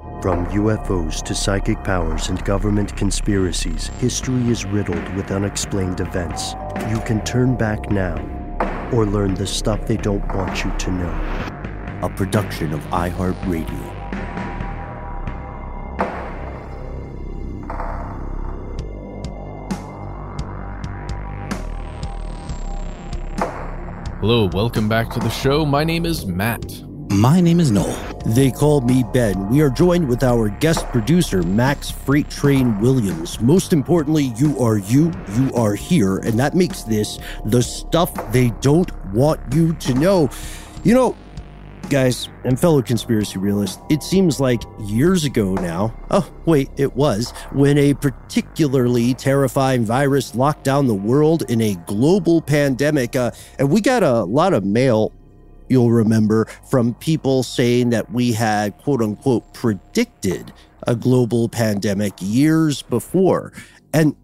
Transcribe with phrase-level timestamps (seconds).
[0.00, 6.54] From UFOs to psychic powers and government conspiracies, history is riddled with unexplained events.
[6.88, 8.16] You can turn back now
[8.94, 11.98] or learn the stuff they don't want you to know.
[12.00, 13.96] A production of iHeartRadio.
[24.20, 25.66] Hello, welcome back to the show.
[25.66, 26.89] My name is Matt.
[27.10, 27.98] My name is Noel.
[28.24, 29.48] They call me Ben.
[29.48, 33.40] We are joined with our guest producer, Max Freight Train Williams.
[33.40, 38.50] Most importantly, you are you, you are here, and that makes this the stuff they
[38.60, 40.30] don't want you to know.
[40.84, 41.16] You know,
[41.88, 47.32] guys and fellow conspiracy realists, it seems like years ago now, oh, wait, it was,
[47.50, 53.16] when a particularly terrifying virus locked down the world in a global pandemic.
[53.16, 55.12] Uh, and we got a lot of mail
[55.70, 60.52] you'll remember from people saying that we had quote unquote predicted
[60.86, 63.52] a global pandemic years before.
[63.92, 64.16] And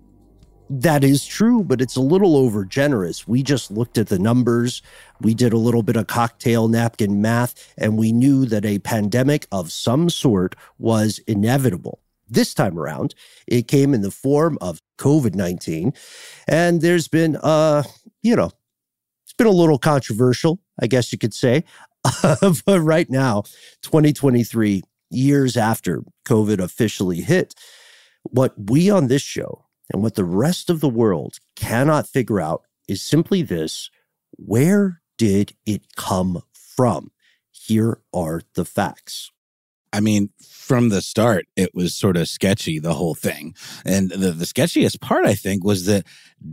[0.68, 3.28] that is true, but it's a little over generous.
[3.28, 4.82] We just looked at the numbers.
[5.20, 9.46] We did a little bit of cocktail napkin math, and we knew that a pandemic
[9.52, 12.00] of some sort was inevitable.
[12.28, 13.14] This time around,
[13.46, 15.92] it came in the form of COVID 19.
[16.48, 17.84] And there's been, uh,
[18.22, 18.50] you know,
[19.36, 21.64] been a little controversial I guess you could say.
[22.64, 23.42] but right now,
[23.82, 27.54] 2023, years after COVID officially hit,
[28.22, 32.62] what we on this show and what the rest of the world cannot figure out
[32.88, 33.90] is simply this
[34.32, 37.10] where did it come from?
[37.50, 39.30] Here are the facts.
[39.92, 40.30] I mean,
[40.66, 43.54] from the start, it was sort of sketchy, the whole thing.
[43.84, 46.04] And the, the sketchiest part, I think, was that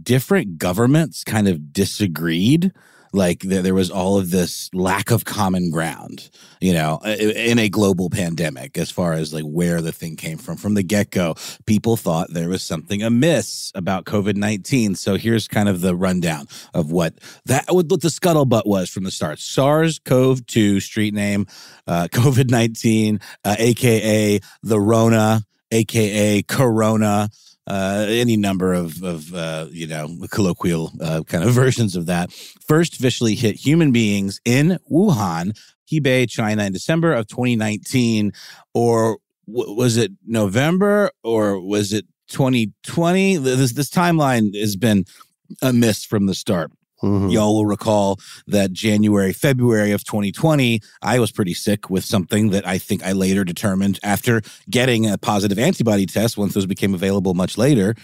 [0.03, 2.71] different governments kind of disagreed
[3.13, 6.29] like there, there was all of this lack of common ground,
[6.59, 10.57] you know, in a global pandemic as far as like where the thing came from.
[10.57, 11.35] From the get go,
[11.65, 14.95] people thought there was something amiss about COVID 19.
[14.95, 17.13] So here's kind of the rundown of what
[17.45, 21.45] that, what the scuttlebutt was from the start SARS CoV 2 street name,
[21.87, 27.29] uh, COVID 19, uh, AKA the Rona, AKA Corona
[27.67, 32.31] uh, any number of, of uh, you know, colloquial uh, kind of versions of that.
[32.31, 35.57] First officially hit human beings in Wuhan,
[35.91, 38.33] Hubei, China in December of 2019.
[38.73, 43.37] Or w- was it November or was it 2020?
[43.37, 45.05] This, this timeline has been
[45.61, 46.71] a miss from the start.
[47.03, 47.29] Mm-hmm.
[47.29, 52.65] Y'all will recall that January, February of 2020, I was pretty sick with something that
[52.65, 57.33] I think I later determined after getting a positive antibody test, once those became available
[57.33, 57.95] much later,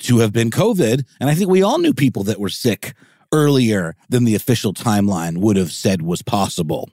[0.00, 1.04] to have been COVID.
[1.18, 2.94] And I think we all knew people that were sick
[3.32, 6.90] earlier than the official timeline would have said was possible.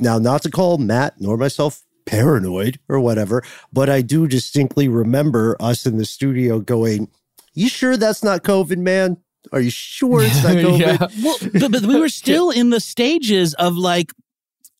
[0.00, 3.42] Now, not to call Matt nor myself paranoid or whatever,
[3.72, 7.08] but I do distinctly remember us in the studio going,
[7.52, 9.18] You sure that's not COVID, man?
[9.52, 10.78] Are you sure it's not COVID?
[10.78, 11.06] yeah.
[11.22, 14.12] Well, but, but we were still in the stages of like,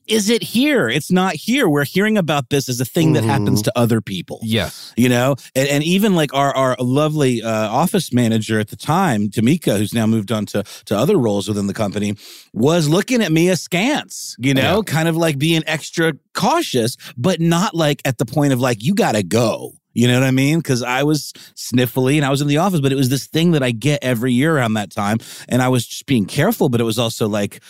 [0.07, 0.89] is it here?
[0.89, 1.69] It's not here.
[1.69, 4.41] We're hearing about this as a thing that happens to other people.
[4.43, 4.93] Yes.
[4.97, 9.29] You know, and, and even like our, our lovely uh, office manager at the time,
[9.29, 12.17] Tamika, who's now moved on to, to other roles within the company,
[12.53, 14.83] was looking at me askance, you know, Yeah.
[14.93, 18.95] kind of like being extra cautious, but not like at the point of like, you
[18.97, 19.75] got to go.
[19.93, 20.59] You know what I mean?
[20.59, 23.53] Because I was sniffly and I was in the office, but it was this thing
[23.53, 25.19] that I get every year around that time.
[25.49, 27.61] And I was just being careful, but it was also like,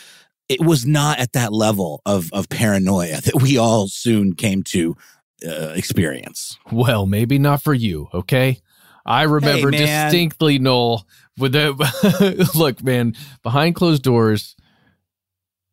[0.49, 4.97] it was not at that level of, of paranoia that we all soon came to
[5.47, 6.59] uh, experience.
[6.71, 8.61] Well, maybe not for you, okay?
[9.07, 11.07] I remember Hey, distinctly, Noel,
[11.39, 14.57] with the look, man, behind closed doors,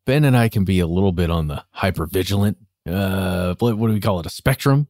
[0.06, 2.58] Ben and I can be a little bit on the hyper vigilant.
[2.88, 4.26] Uh, what, what do we call it?
[4.26, 4.88] A spectrum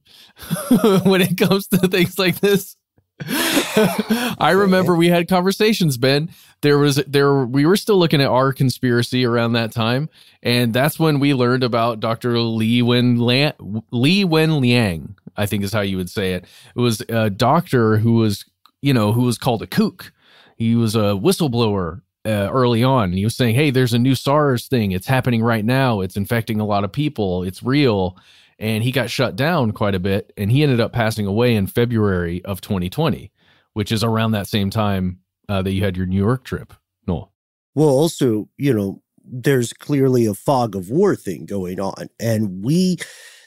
[1.03, 2.75] when it comes to things like this.
[3.25, 6.29] I remember we had conversations, Ben.
[6.61, 10.09] There was there we were still looking at our conspiracy around that time,
[10.43, 12.37] and that's when we learned about Dr.
[12.39, 16.45] Li Wen Li Wen Liang, I think is how you would say it.
[16.75, 18.45] It was a doctor who was,
[18.81, 20.13] you know, who was called a kook.
[20.55, 23.13] He was a whistleblower uh, early on.
[23.13, 24.91] He was saying, "Hey, there's a new SARS thing.
[24.91, 26.01] It's happening right now.
[26.01, 27.43] It's infecting a lot of people.
[27.43, 28.17] It's real."
[28.59, 31.67] And he got shut down quite a bit, and he ended up passing away in
[31.67, 33.31] February of 2020,
[33.73, 36.73] which is around that same time uh, that you had your New York trip.
[37.05, 37.29] No.
[37.75, 42.09] Well, also, you know, there's clearly a fog of war thing going on.
[42.19, 42.97] And we,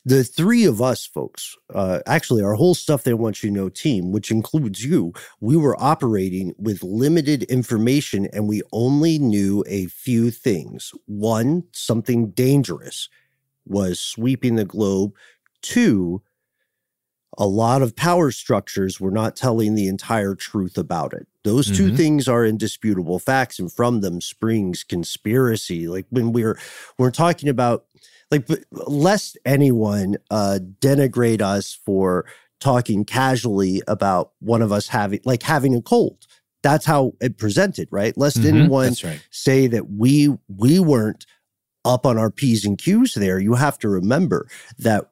[0.05, 3.69] the three of us folks, uh, actually, our whole Stuff They Want You to Know
[3.69, 9.87] team, which includes you, we were operating with limited information and we only knew a
[9.87, 10.93] few things.
[11.07, 13.09] One, something dangerous
[13.67, 15.13] was sweeping the globe.
[15.63, 16.23] Two,
[17.39, 21.27] a lot of power structures were not telling the entire truth about it.
[21.45, 21.97] Those 2 Mhm.
[21.97, 25.89] things are indisputable facts, and from them springs conspiracy.
[25.89, 26.59] Like when we're
[26.99, 27.85] we're talking about
[28.31, 32.27] like lest anyone uh denigrate us for
[32.61, 36.27] talking casually about one of us having like having a cold.
[36.63, 38.17] That's how it presented, right?
[38.19, 38.45] Lest Mhm.
[38.47, 39.23] anyone right.
[39.31, 41.25] say that we we weren't
[41.87, 43.39] up on our P's and Q's there.
[43.39, 44.47] You have to remember
[44.79, 45.10] that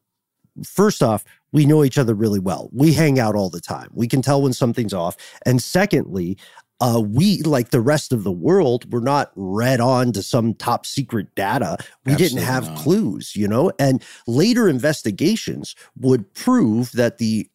[0.65, 2.69] first off, we know each other really well.
[2.73, 3.89] We hang out all the time.
[3.93, 5.17] We can tell when something's off.
[5.47, 6.37] And secondly,
[6.81, 10.87] uh, we, like the rest of the world, we're not read on to some top
[10.87, 11.77] secret data.
[12.05, 12.79] We didn't have not.
[12.79, 13.73] clues, you know?
[13.79, 17.49] And later investigations would prove that the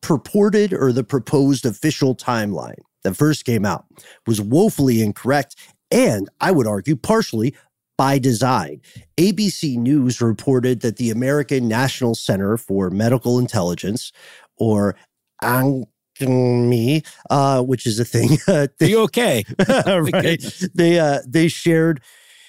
[0.00, 3.86] purported or the proposed official timeline that first came out
[4.26, 5.56] was woefully incorrect.
[5.90, 7.54] And I would argue partially
[8.02, 8.80] by design.
[9.16, 14.10] ABC News reported that the American National Center for Medical Intelligence,
[14.56, 14.96] or
[15.40, 19.44] ANCME, uh, which is a thing, uh, Are you okay?
[19.86, 20.42] right?
[20.74, 22.02] They uh, they shared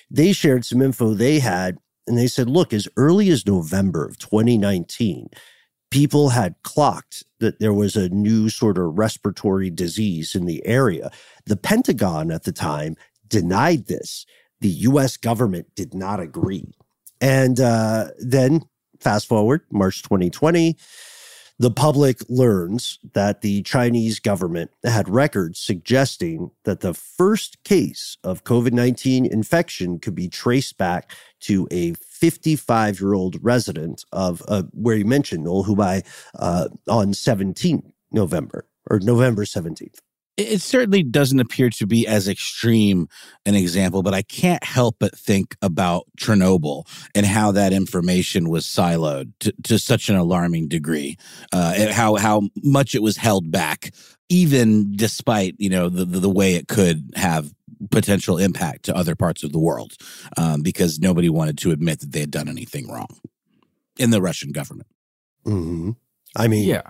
[0.09, 1.77] they shared some info they had,
[2.07, 5.29] and they said, look, as early as November of 2019,
[5.91, 11.11] people had clocked that there was a new sort of respiratory disease in the area.
[11.45, 12.95] The Pentagon at the time
[13.27, 14.25] denied this.
[14.63, 15.18] The U.S.
[15.18, 16.74] government did not agree,
[17.21, 18.63] and uh, then
[19.00, 20.77] fast forward March 2020
[21.60, 28.44] the public learns that the Chinese government had records suggesting that the first case of
[28.44, 31.12] COVID 19 infection could be traced back
[31.42, 36.04] to a 55 year old resident of uh, where you mentioned Noel Hubei
[36.39, 40.00] uh, on 17th November or November 17th.
[40.38, 43.07] It it certainly doesn't appear to be as extreme
[43.45, 48.65] an example, but I can't help but think about Chernobyl and how that information was
[48.65, 51.18] siloed to, to such an alarming degree,
[51.51, 53.91] uh, and how how much it was held back,
[54.29, 57.51] even despite you know the the, the way it could have
[57.91, 59.93] potential impact to other parts of the world,
[60.38, 63.19] um, because nobody wanted to admit that they had done anything wrong
[64.00, 64.88] in the Russian government.
[65.46, 65.91] Mm-hmm.
[66.36, 66.89] I mean, Yeah.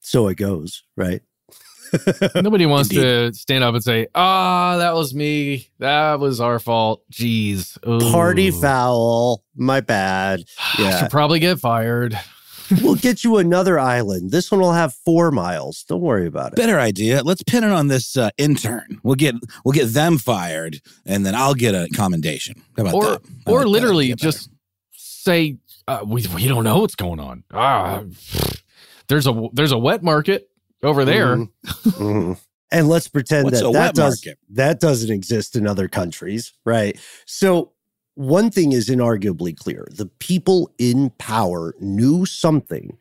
[0.00, 1.20] so it goes, right?
[2.34, 5.68] Nobody wants to stand up and say, "Ah, that was me.
[5.78, 7.78] That was our fault." Jeez.
[7.86, 8.12] Ooh.
[8.12, 9.44] Party foul.
[9.56, 10.44] My bad.
[10.78, 11.00] Yeah.
[11.00, 12.18] should probably get fired.
[12.82, 14.30] we'll get you another island.
[14.30, 15.82] This one will have four miles.
[15.84, 16.56] Don't worry about it.
[16.56, 17.22] Better idea.
[17.22, 19.00] Let's pin it on this uh, intern.
[19.02, 22.62] We'll get we'll get them fired, and then I'll get a commendation.
[22.76, 23.22] How about or that?
[23.46, 24.24] I or like literally idea better.
[24.24, 24.50] just
[24.92, 27.44] say uh, we we don't know what's going on.
[27.52, 28.04] Ah,
[29.08, 30.48] there's a there's a wet market
[30.82, 31.36] over there.
[31.36, 31.48] Mhm.
[31.84, 32.38] Mhm.
[32.72, 34.38] And let's pretend What's that that does market?
[34.50, 36.96] that doesn't exist in other countries, right?
[37.26, 37.72] So
[38.14, 42.96] one thing is inarguably clear: the people in power knew something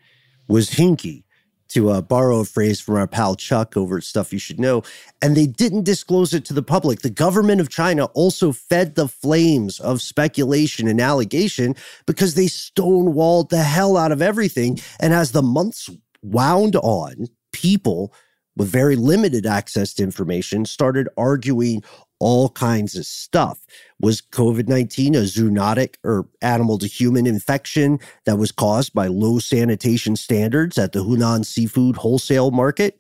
[0.48, 1.24] was hinky
[1.70, 4.82] to uh, borrow a phrase from our pal Chuck over at Stuff You Should Know.
[5.22, 7.02] And they didn't disclose it to the public.
[7.02, 11.76] The government of China also fed the flames of speculation and allegation
[12.08, 14.80] because they stonewalled the hell out of everything.
[15.00, 15.88] And as the months
[16.24, 18.14] wound on, people
[18.56, 21.82] with very limited access to information started arguing
[22.20, 23.66] all kinds of stuff.
[24.02, 29.40] Was COVID 19 a zoonotic or animal to human infection that was caused by low
[29.40, 33.00] sanitation standards at the Huanan seafood wholesale market?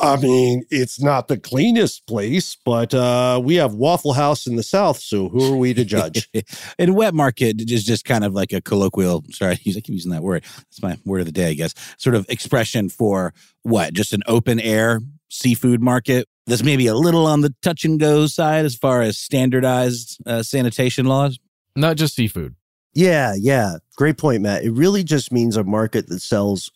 [0.00, 4.62] I mean, it's not the cleanest place, but uh, we have Waffle House in the
[4.62, 6.28] South, so who are we to judge?
[6.78, 9.24] and wet market is just kind of like a colloquial.
[9.30, 10.44] Sorry, I keep using that word.
[10.56, 11.74] That's my word of the day, I guess.
[11.98, 13.92] Sort of expression for what?
[13.92, 15.00] Just an open air
[15.30, 19.18] seafood market that's maybe a little on the touch and go side as far as
[19.18, 21.38] standardized uh, sanitation laws.
[21.76, 22.54] Not just seafood.
[22.94, 23.76] Yeah, yeah.
[23.96, 24.64] Great point, Matt.
[24.64, 26.70] It really just means a market that sells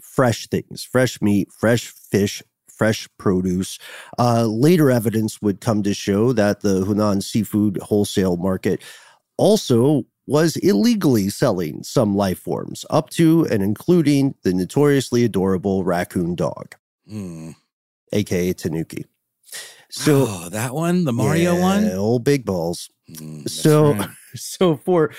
[0.00, 2.42] fresh things, fresh meat, fresh fish,
[2.76, 3.78] fresh produce.
[4.18, 8.82] Uh, later evidence would come to show that the Huanan seafood wholesale market
[9.38, 16.34] also was illegally selling some life forms, up to and including the notoriously adorable raccoon
[16.34, 16.74] dog,
[17.10, 17.54] mm.
[18.12, 19.06] aka Tanuki.
[19.88, 22.90] So oh, that one, the Mario yeah, one, old big balls.
[23.08, 24.10] Mm, so, right.
[24.34, 25.12] so for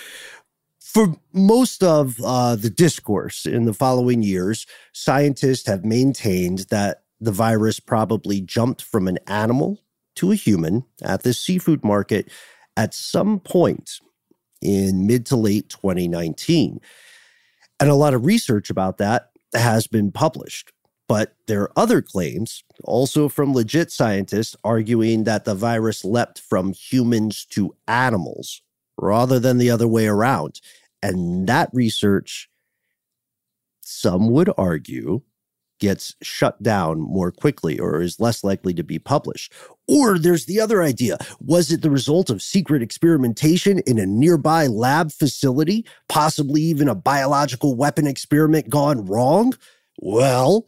[0.79, 7.31] for most of uh, the discourse in the following years, scientists have maintained that the
[7.31, 9.79] virus probably jumped from an animal
[10.15, 12.29] to a human at the seafood market
[12.75, 13.99] at some point
[14.61, 16.79] in mid to late 2019.
[17.79, 20.71] And a lot of research about that has been published.
[21.07, 26.73] But there are other claims, also from legit scientists, arguing that the virus leapt from
[26.73, 28.61] humans to animals
[28.97, 30.59] rather than the other way around.
[31.01, 32.49] And that research,
[33.81, 35.21] some would argue,
[35.79, 39.53] gets shut down more quickly or is less likely to be published.
[39.87, 41.17] Or there's the other idea.
[41.39, 46.95] Was it the result of secret experimentation in a nearby lab facility, possibly even a
[46.95, 49.53] biological weapon experiment gone wrong?
[49.97, 50.67] Well,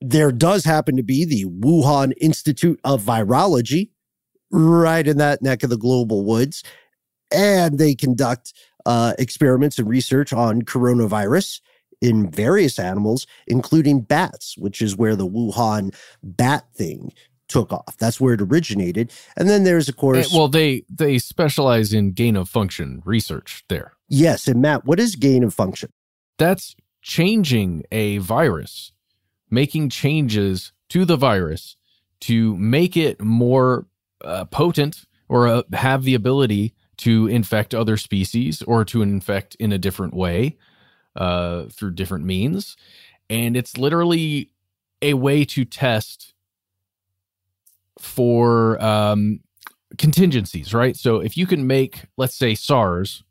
[0.00, 3.90] there does happen to be the Wuhan Institute of Virology
[4.50, 6.62] right in that neck of the global woods.
[7.30, 8.54] And they conduct
[8.86, 11.60] uh, experiments and research on coronavirus
[12.00, 17.12] in various animals, including bats, which is where the Wuhan bat thing
[17.48, 17.96] took off.
[17.98, 19.10] That's where it originated.
[19.36, 23.64] And then there's, of eh, course, well, they they specialize in gain of function research
[23.68, 23.92] there.
[24.08, 25.90] Yes, and Matt, what is gain of function?
[26.38, 28.92] That's changing a virus
[29.50, 31.76] making changes to the virus
[32.20, 33.86] to make it more
[34.24, 39.72] uh, potent or uh, have the ability to infect other species or to infect in
[39.72, 40.56] a different way
[41.16, 42.76] uh, through different means.
[43.30, 44.50] And it's literally
[45.02, 46.34] a way to test
[47.98, 49.40] for um,
[49.96, 50.96] contingencies, right?
[50.96, 53.22] So if you can make, let's say, SARS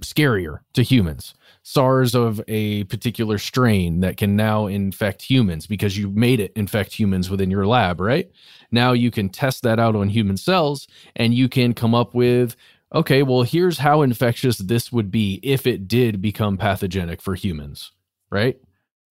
[0.00, 6.10] scarier to humans, SARS of a particular strain that can now infect humans because you
[6.10, 8.30] made it infect humans within your lab, right?
[8.70, 12.56] Now you can test that out on human cells and you can come up with
[12.94, 17.92] okay, well, here's how infectious this would be if it did become pathogenic for humans,
[18.30, 18.58] right?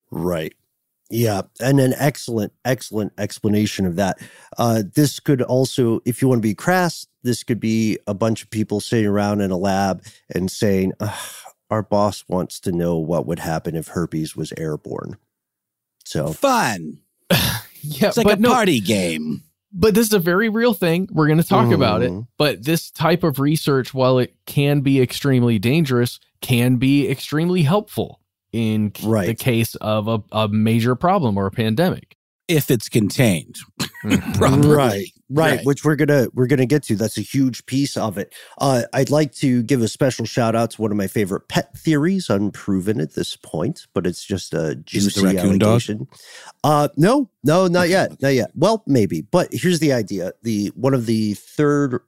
[0.10, 0.54] Right.
[1.10, 4.18] Yeah, and an excellent, excellent explanation of that.
[4.58, 8.44] Uh, this could also, if you want to be crass, this could be a bunch
[8.44, 10.94] of people sitting around in a lab and saying,
[11.70, 15.18] our boss wants to know what would happen if herpes was airborne.
[16.06, 17.00] So fun.
[17.32, 19.44] yeah, it's like a no, party game.
[19.74, 21.08] But this is a very real thing.
[21.12, 21.74] We're going to talk mm.
[21.74, 22.12] about it.
[22.12, 22.22] Mm-hmm.
[22.38, 28.20] But this type of research, while it can be extremely dangerous, can be extremely helpful
[28.52, 29.28] in right.
[29.28, 32.18] the case of a, a major problem or a pandemic
[32.52, 33.58] if it's contained
[34.04, 34.42] mm-hmm.
[34.42, 35.66] right, right, right.
[35.66, 36.96] which we're gonna we're gonna get to.
[36.96, 38.34] That's a huge piece of it.
[38.58, 41.76] Uh, i'd like to give a special shout out to one of my favorite pet
[41.78, 46.08] theories unproven at this point but it's just a juicy allegation.
[46.64, 48.52] Uh, no no not yet not yet.
[48.56, 50.34] Well maybe but here's the idea.
[50.44, 52.02] The one of the third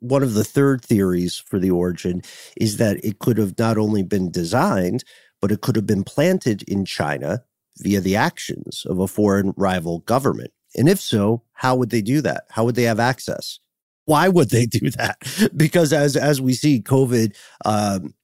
[0.00, 2.22] one of the third theories for the origin
[2.56, 5.04] is that it could have not only been designed
[5.40, 7.42] but it could have been planted in china
[7.78, 10.52] via the actions of a foreign rival government?
[10.76, 12.44] And if so, how would they do that?
[12.50, 13.58] How would they have access?
[14.04, 15.18] Why would they do that?
[15.56, 18.14] Because as as we see, COVID um,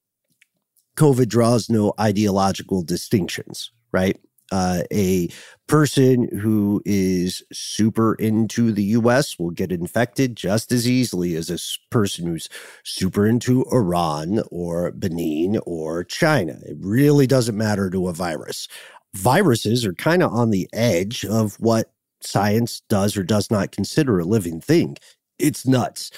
[0.97, 4.19] COVID draws no ideological distinctions, right?
[4.53, 5.31] Uh, a
[5.67, 11.59] person who is super into the US will get infected just as easily as a
[11.91, 12.51] person who's
[12.85, 16.59] super into Iran or Benin or China.
[16.67, 18.69] It really doesn't matter to a virus
[19.15, 24.19] viruses are kind of on the edge of what science does or does not consider
[24.19, 24.97] a living thing.
[25.39, 26.11] It's nuts.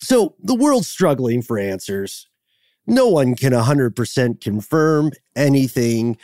[0.00, 2.28] So the world's struggling for answers.
[2.86, 6.16] No one can 100% confirm anything.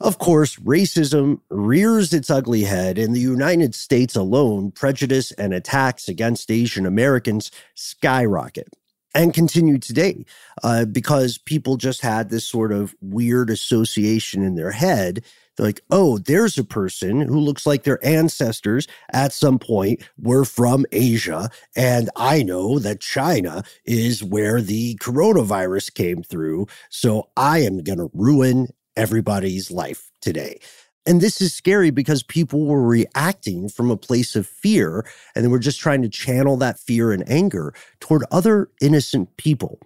[0.00, 2.98] Of course, racism rears its ugly head.
[2.98, 8.74] In the United States alone, prejudice and attacks against Asian Americans skyrocket
[9.14, 10.24] and continue today
[10.62, 15.24] uh, because people just had this sort of weird association in their head.
[15.56, 20.44] They're like, oh, there's a person who looks like their ancestors at some point were
[20.44, 21.50] from Asia.
[21.76, 26.68] And I know that China is where the coronavirus came through.
[26.88, 30.60] So I am going to ruin everybody's life today.
[31.04, 35.04] And this is scary because people were reacting from a place of fear
[35.34, 39.80] and they were just trying to channel that fear and anger toward other innocent people,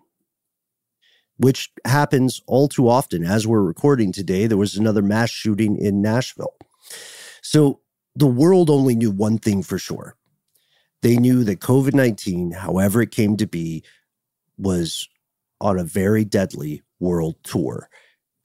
[1.39, 3.25] which happens all too often.
[3.25, 6.55] As we're recording today, there was another mass shooting in Nashville.
[7.41, 7.81] So
[8.15, 10.17] the world only knew one thing for sure.
[11.01, 13.85] They knew that COVID 19, however it came to be,
[14.59, 15.09] was
[15.61, 17.89] on a very deadly world tour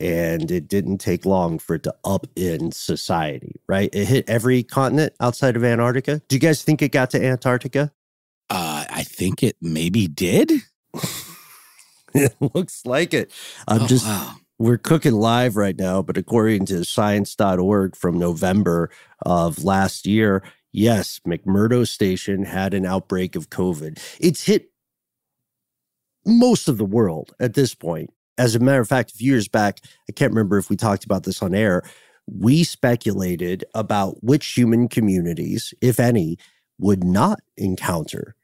[0.02, 3.90] and it didn't take long for it to up in society, right?
[3.94, 6.22] It hit every continent outside of Antarctica.
[6.28, 7.92] Do you guys think it got to Antarctica?
[8.50, 10.52] Uh, I think it maybe did.
[12.14, 13.32] it looks like it.
[13.68, 14.36] I'm Oh, just wow.
[14.60, 18.90] we're cooking live right now, but according to science.org from November
[19.26, 20.44] of last year,
[20.74, 24.00] yes, McMurdo Station had an outbreak of COVID.
[24.20, 24.72] It's hit
[26.26, 28.10] most of the world at this point.
[28.38, 31.04] As a matter of fact, a few years back, I can't remember if we talked
[31.04, 31.84] about this on air,
[32.28, 36.38] we speculated about which human communities, if any,
[36.80, 38.36] would not encounter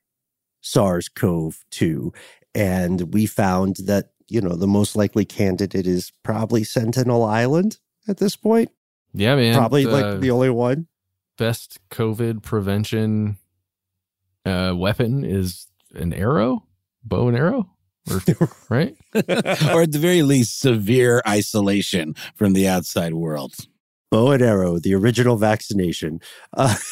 [0.61, 2.11] SARS CoV 2.
[2.53, 8.17] And we found that, you know, the most likely candidate is probably Sentinel Island at
[8.17, 8.71] this point.
[9.13, 9.55] Yeah, man.
[9.55, 10.87] probably the like the only one.
[11.37, 13.37] best COVID prevention
[14.45, 16.65] uh, weapon is an arrow,
[17.03, 17.69] bow and arrow,
[18.09, 18.95] or, right?
[19.15, 23.53] or at the very least, severe isolation from the outside world.
[24.11, 26.19] Bow and arrow, the original vaccination.
[26.55, 26.75] Uh,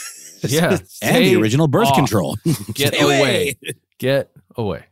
[0.48, 1.96] Yeah, And the original birth off.
[1.96, 2.38] control.
[2.74, 3.58] Get Stay away.
[3.98, 4.86] Get away.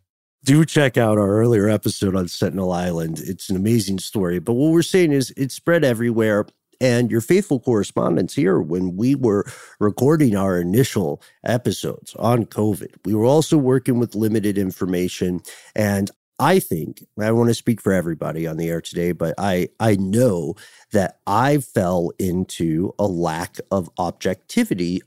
[0.44, 3.20] do check out our earlier episode on Sentinel Island.
[3.24, 4.40] It's an amazing story.
[4.40, 6.48] But what we're saying is it spread everywhere.
[6.84, 9.46] And your faithful correspondents here, when we were
[9.80, 15.42] recording our initial episodes on COVID, we were also working with limited information.
[15.76, 19.70] And I think, I want to speak for everybody on the air today, but I,
[19.80, 20.56] I know
[20.92, 25.02] that I fell into a lack of objectivity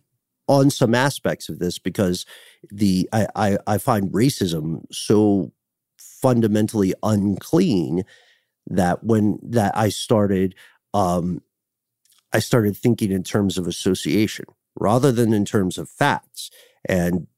[0.49, 2.27] on some aspects of this because
[2.71, 5.53] the I, I I find racism so
[5.99, 8.05] fundamentally unclean
[8.69, 10.55] that when that I started
[10.95, 11.43] um
[12.37, 14.45] I started thinking in terms of association
[14.79, 16.51] rather than in terms of facts
[16.87, 17.29] and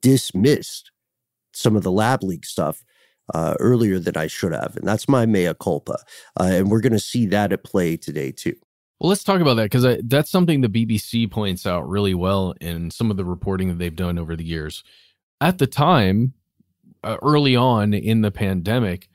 [0.00, 0.90] dismissed
[1.52, 2.82] some of the lab leak stuff
[3.34, 4.74] uh, earlier than I should have.
[4.74, 5.98] And that's my mea culpa.
[6.40, 8.54] Uh, and we're going to see that at play today, too.
[8.98, 12.90] Well, let's talk about that because that's something the BBC points out really well in
[12.90, 14.82] some of the reporting that they've done over the years.
[15.42, 16.32] At the time,
[17.04, 19.10] uh, early on in the pandemic,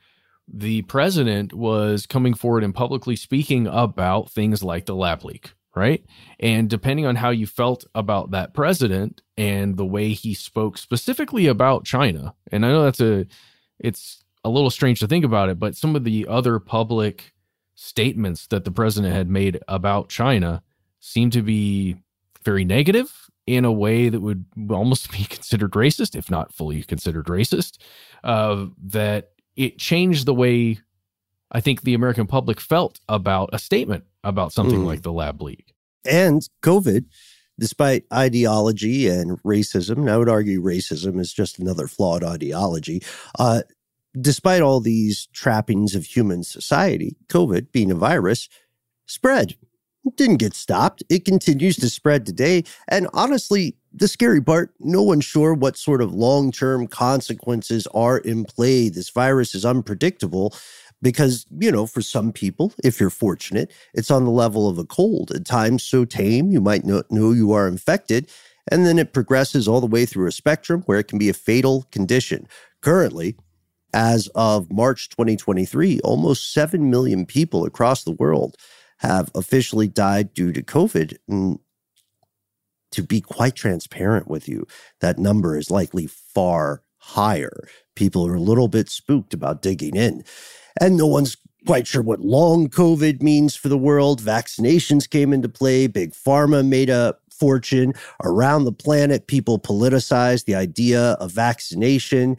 [0.46, 6.04] the president was coming forward and publicly speaking about things like the lab leak, right?
[6.38, 11.46] And depending on how you felt about that president and the way he spoke specifically
[11.46, 13.26] about China, and I know that's a,
[13.78, 17.32] it's a little strange to think about it, but some of the other public
[17.74, 20.62] statements that the president had made about China
[21.00, 21.96] seemed to be
[22.44, 23.10] very negative
[23.46, 27.78] in a way that would almost be considered racist, if not fully considered racist.
[28.22, 30.78] Uh, that it changed the way
[31.50, 34.86] I think the American public felt about a statement about something Mm.
[34.86, 35.72] like the lab leak.
[36.04, 37.04] And COVID,
[37.58, 43.02] despite ideology and racism, and I would argue racism is just another flawed ideology.
[43.38, 43.62] Uh,
[44.20, 48.48] despite all these trappings of human society, COVID, being a virus,
[49.06, 49.54] spread.
[50.04, 51.02] It didn't get stopped.
[51.08, 52.64] It continues to spread today.
[52.88, 58.18] And honestly, the scary part, no one's sure what sort of long term consequences are
[58.18, 58.88] in play.
[58.88, 60.54] This virus is unpredictable
[61.00, 64.84] because, you know, for some people, if you're fortunate, it's on the level of a
[64.84, 65.30] cold.
[65.30, 68.28] At times so tame, you might not know you are infected.
[68.70, 71.34] And then it progresses all the way through a spectrum where it can be a
[71.34, 72.48] fatal condition.
[72.80, 73.36] Currently,
[73.92, 78.56] as of March 2023, almost 7 million people across the world
[78.98, 81.16] have officially died due to COVID.
[81.28, 81.58] And
[82.94, 84.66] to be quite transparent with you,
[85.00, 87.68] that number is likely far higher.
[87.94, 90.24] People are a little bit spooked about digging in.
[90.80, 94.20] And no one's quite sure what long COVID means for the world.
[94.20, 95.86] Vaccinations came into play.
[95.86, 97.94] Big Pharma made a fortune.
[98.22, 102.36] Around the planet, people politicized the idea of vaccination.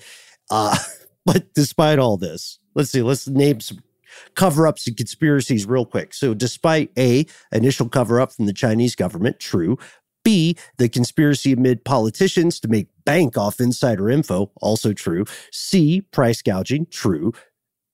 [0.49, 0.77] Uh,
[1.25, 3.79] but despite all this, let's see, let's name some
[4.35, 6.13] cover ups and conspiracies real quick.
[6.13, 9.77] So, despite A, initial cover up from the Chinese government, true.
[10.25, 15.23] B, the conspiracy amid politicians to make bank off insider info, also true.
[15.51, 17.31] C, price gouging, true.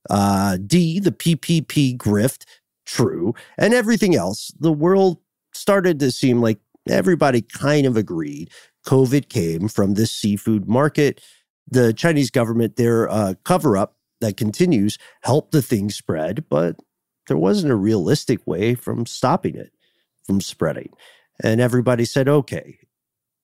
[0.10, 2.46] Uh, D, the PPP grift,
[2.86, 3.36] true.
[3.58, 5.20] And everything else, the world
[5.54, 8.50] started to seem like everybody kind of agreed
[8.88, 11.22] COVID came from this seafood market.
[11.70, 16.78] The Chinese government, their uh, cover up that continues, helped the thing spread, but
[17.28, 19.72] there wasn't a realistic way from stopping it
[20.24, 20.90] from spreading.
[21.42, 22.78] And everybody said, okay,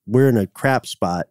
[0.06, 1.28] we're in a crap spot.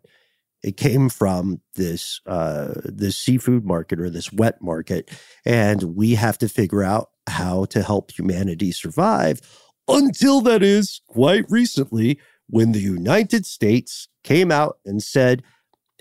[0.63, 5.11] It came from this uh, this seafood market or this wet market,
[5.45, 9.41] and we have to figure out how to help humanity survive
[9.87, 15.43] until that is quite recently when the United States came out and said,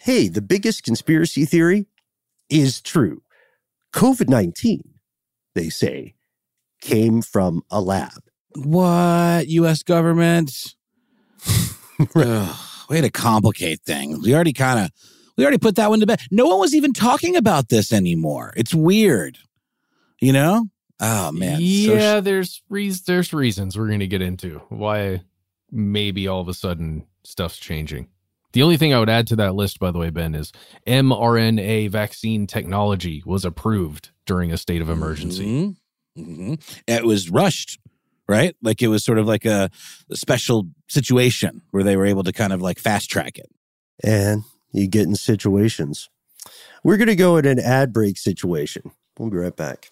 [0.01, 1.87] hey, the biggest conspiracy theory
[2.49, 3.21] is true.
[3.93, 4.81] COVID 19,
[5.53, 6.15] they say,
[6.81, 8.23] came from a lab.
[8.55, 9.47] What?
[9.47, 9.83] U.S.
[9.83, 10.75] government?
[12.15, 12.55] Ugh,
[12.89, 14.19] way to complicate things.
[14.23, 14.91] We already kind of,
[15.37, 16.21] we already put that one to bed.
[16.31, 18.53] No one was even talking about this anymore.
[18.55, 19.37] It's weird.
[20.19, 20.69] You know?
[20.99, 21.57] Oh man.
[21.59, 23.05] Yeah, so there's reasons.
[23.05, 25.21] There's reasons we're going to get into why
[25.71, 28.07] maybe all of a sudden stuff's changing.
[28.53, 30.53] The only thing I would add to that list, by the way, Ben, is
[30.87, 35.45] mRNA vaccine technology was approved during a state of emergency.
[35.45, 36.21] Mm-hmm.
[36.21, 36.53] Mm-hmm.
[36.87, 37.79] It was rushed,
[38.27, 38.55] right?
[38.61, 39.69] Like it was sort of like a,
[40.09, 43.49] a special situation where they were able to kind of like fast track it.
[44.03, 46.09] And you get in situations.
[46.83, 48.91] We're going to go in an ad break situation.
[49.17, 49.89] We'll be right back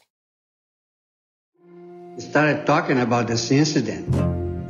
[2.18, 4.10] started talking about this incident.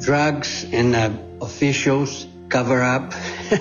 [0.02, 3.14] Drugs and uh, officials cover up.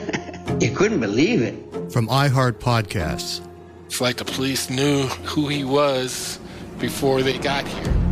[0.60, 1.54] you couldn't believe it.
[1.92, 3.40] From iHeart Podcasts.
[3.86, 6.38] It's like the police knew who he was
[6.78, 8.11] before they got here.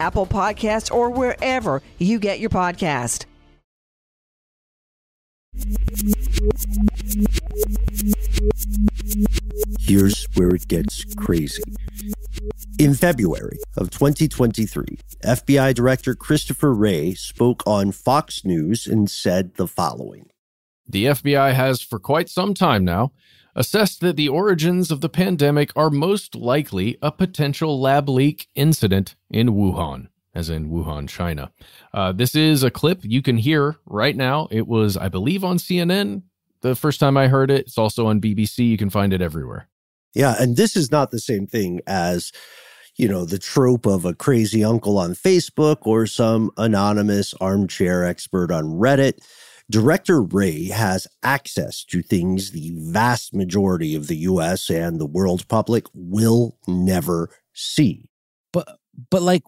[0.00, 3.26] Apple Podcasts, or wherever you get your podcast.
[9.80, 11.62] Here's where it gets crazy.
[12.78, 19.68] In February of 2023, FBI Director Christopher Wray spoke on Fox News and said the
[19.68, 20.28] following
[20.88, 23.12] The FBI has, for quite some time now,
[23.54, 29.14] assessed that the origins of the pandemic are most likely a potential lab leak incident
[29.30, 31.52] in Wuhan, as in Wuhan, China.
[31.92, 34.48] Uh, this is a clip you can hear right now.
[34.50, 36.22] It was, I believe, on CNN
[36.64, 37.66] the first time I heard it.
[37.66, 38.68] It's also on BBC.
[38.68, 39.68] You can find it everywhere.
[40.14, 42.32] Yeah, and this is not the same thing as,
[42.96, 48.50] you know, the trope of a crazy uncle on Facebook or some anonymous armchair expert
[48.50, 49.18] on Reddit.
[49.70, 55.48] Director Wray has access to things the vast majority of the US and the world
[55.48, 58.08] public will never see.
[58.52, 58.78] But
[59.10, 59.42] but like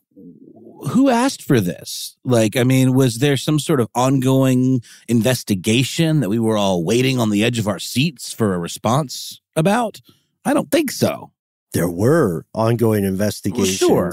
[0.91, 2.17] who asked for this?
[2.25, 7.19] Like, I mean, was there some sort of ongoing investigation that we were all waiting
[7.19, 10.01] on the edge of our seats for a response about?
[10.45, 11.33] I don't think so.
[11.73, 13.81] There were ongoing investigations.
[13.83, 14.13] Well,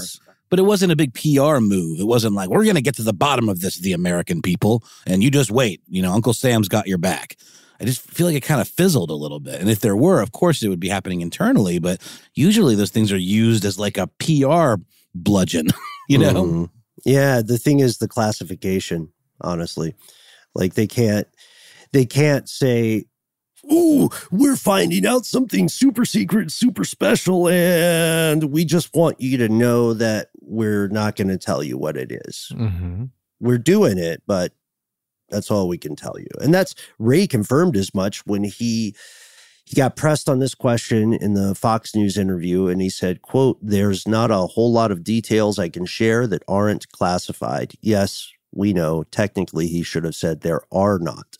[0.50, 1.98] But it wasn't a big PR move.
[1.98, 4.84] It wasn't like, we're going to get to the bottom of this, the American people,
[5.06, 5.80] and you just wait.
[5.88, 7.36] You know, Uncle Sam's got your back.
[7.80, 9.60] I just feel like it kind of fizzled a little bit.
[9.60, 11.78] And if there were, of course, it would be happening internally.
[11.78, 12.00] But
[12.34, 14.80] usually those things are used as like a PR
[15.14, 15.68] bludgeon,
[16.08, 16.44] you know?
[16.44, 16.70] Mm.
[17.04, 17.42] Yeah.
[17.42, 19.94] The thing is the classification, honestly.
[20.54, 21.26] Like they can't,
[21.92, 23.06] they can't say,
[23.72, 29.48] Ooh, we're finding out something super secret, super special, and we just want you to
[29.48, 32.52] know that we're not going to tell you what it is.
[32.54, 33.04] Mm-hmm.
[33.40, 34.52] We're doing it, but
[35.28, 36.28] that's all we can tell you.
[36.40, 38.94] And that's Wray confirmed as much when he
[39.64, 43.58] he got pressed on this question in the Fox News interview and he said, quote,
[43.62, 47.72] there's not a whole lot of details I can share that aren't classified.
[47.80, 51.38] Yes, we know technically he should have said there are not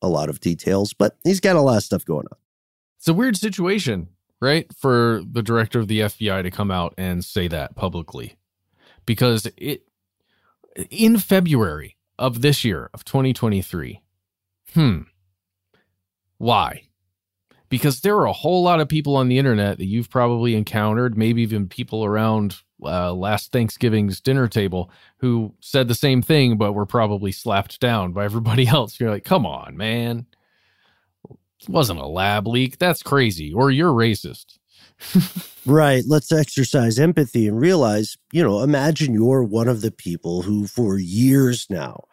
[0.00, 2.38] a lot of details, but he's got a lot of stuff going on.
[2.98, 4.08] It's a weird situation,
[4.40, 4.66] right?
[4.74, 8.36] For the director of the FBI to come out and say that publicly.
[9.06, 9.86] Because it
[10.90, 14.00] in February of this year of 2023.
[14.74, 15.00] Hmm.
[16.38, 16.82] Why?
[17.68, 21.16] Because there are a whole lot of people on the internet that you've probably encountered,
[21.16, 26.72] maybe even people around uh, last Thanksgiving's dinner table who said the same thing, but
[26.72, 29.00] were probably slapped down by everybody else.
[29.00, 30.26] You're like, come on, man.
[31.28, 32.78] It wasn't a lab leak.
[32.78, 33.52] That's crazy.
[33.52, 34.58] Or you're racist.
[35.66, 36.02] Right.
[36.06, 40.98] Let's exercise empathy and realize, you know, imagine you're one of the people who, for
[40.98, 42.04] years now,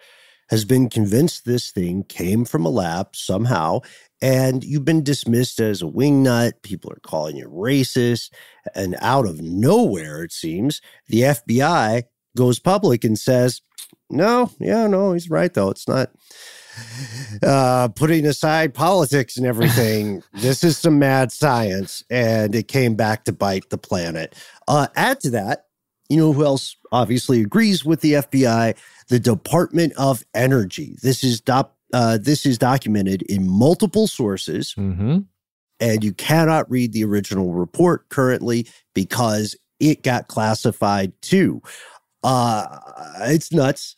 [0.49, 3.79] has been convinced this thing came from a lab somehow
[4.21, 6.61] and you've been dismissed as a wingnut.
[6.61, 8.31] People are calling you racist.
[8.75, 12.03] And out of nowhere, it seems, the FBI
[12.35, 13.61] goes public and says,
[14.09, 15.69] no, yeah, no, he's right, though.
[15.69, 16.11] It's not
[17.43, 20.23] uh, putting aside politics and everything.
[20.33, 22.03] this is some mad science.
[22.09, 24.35] And it came back to bite the planet.
[24.67, 25.65] Uh, add to that,
[26.09, 28.75] you know who else obviously agrees with the FBI?
[29.07, 30.97] The Department of Energy.
[31.01, 34.73] This is doc- uh, this is documented in multiple sources.
[34.77, 35.19] Mm-hmm.
[35.79, 41.61] And you cannot read the original report currently because it got classified too.
[42.23, 42.77] Uh,
[43.21, 43.95] it's nuts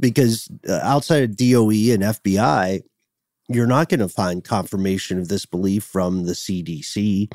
[0.00, 2.82] because uh, outside of DOE and FBI,
[3.48, 7.32] you're not going to find confirmation of this belief from the CDC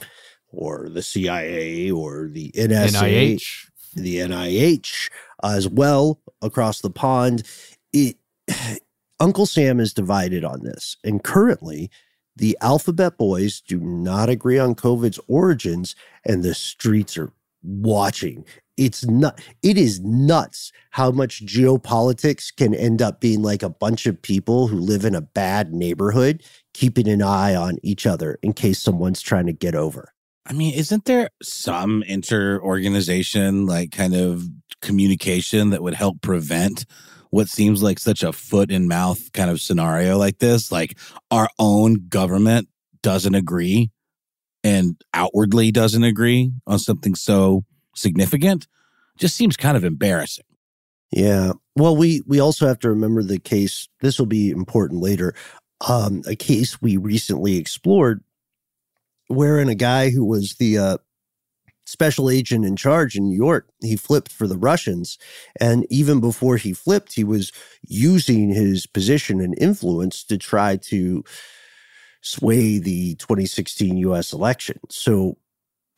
[0.51, 3.69] or the CIA or the NSA, NIH.
[3.95, 5.09] the NIH
[5.43, 7.43] as well across the pond.
[7.91, 8.17] It
[9.19, 10.97] Uncle Sam is divided on this.
[11.03, 11.89] And currently,
[12.35, 15.95] the alphabet boys do not agree on COVID's origins,
[16.25, 18.45] and the streets are watching.
[18.77, 24.05] It's not, it is nuts how much geopolitics can end up being like a bunch
[24.05, 28.53] of people who live in a bad neighborhood, keeping an eye on each other in
[28.53, 30.13] case someone's trying to get over.
[30.45, 34.43] I mean, isn't there some inter organization, like kind of
[34.81, 36.85] communication that would help prevent
[37.33, 40.71] what seems like such a foot in mouth kind of scenario like this.
[40.71, 40.99] Like
[41.31, 42.69] our own government
[43.01, 43.89] doesn't agree
[44.63, 48.67] and outwardly doesn't agree on something so significant
[49.17, 50.45] just seems kind of embarrassing.
[51.11, 51.53] Yeah.
[51.75, 53.87] Well, we we also have to remember the case.
[54.01, 55.35] This will be important later.
[55.87, 58.23] Um, a case we recently explored,
[59.27, 60.97] wherein a guy who was the uh,
[61.85, 65.17] special agent in charge in New York, he flipped for the Russians.
[65.59, 67.51] And even before he flipped, he was
[67.87, 71.23] using his position and influence to try to
[72.21, 74.79] sway the 2016 US election.
[74.89, 75.37] So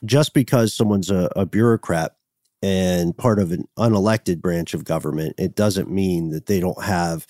[0.03, 2.15] just because someone's a, a bureaucrat
[2.61, 7.27] and part of an unelected branch of government, it doesn't mean that they don't have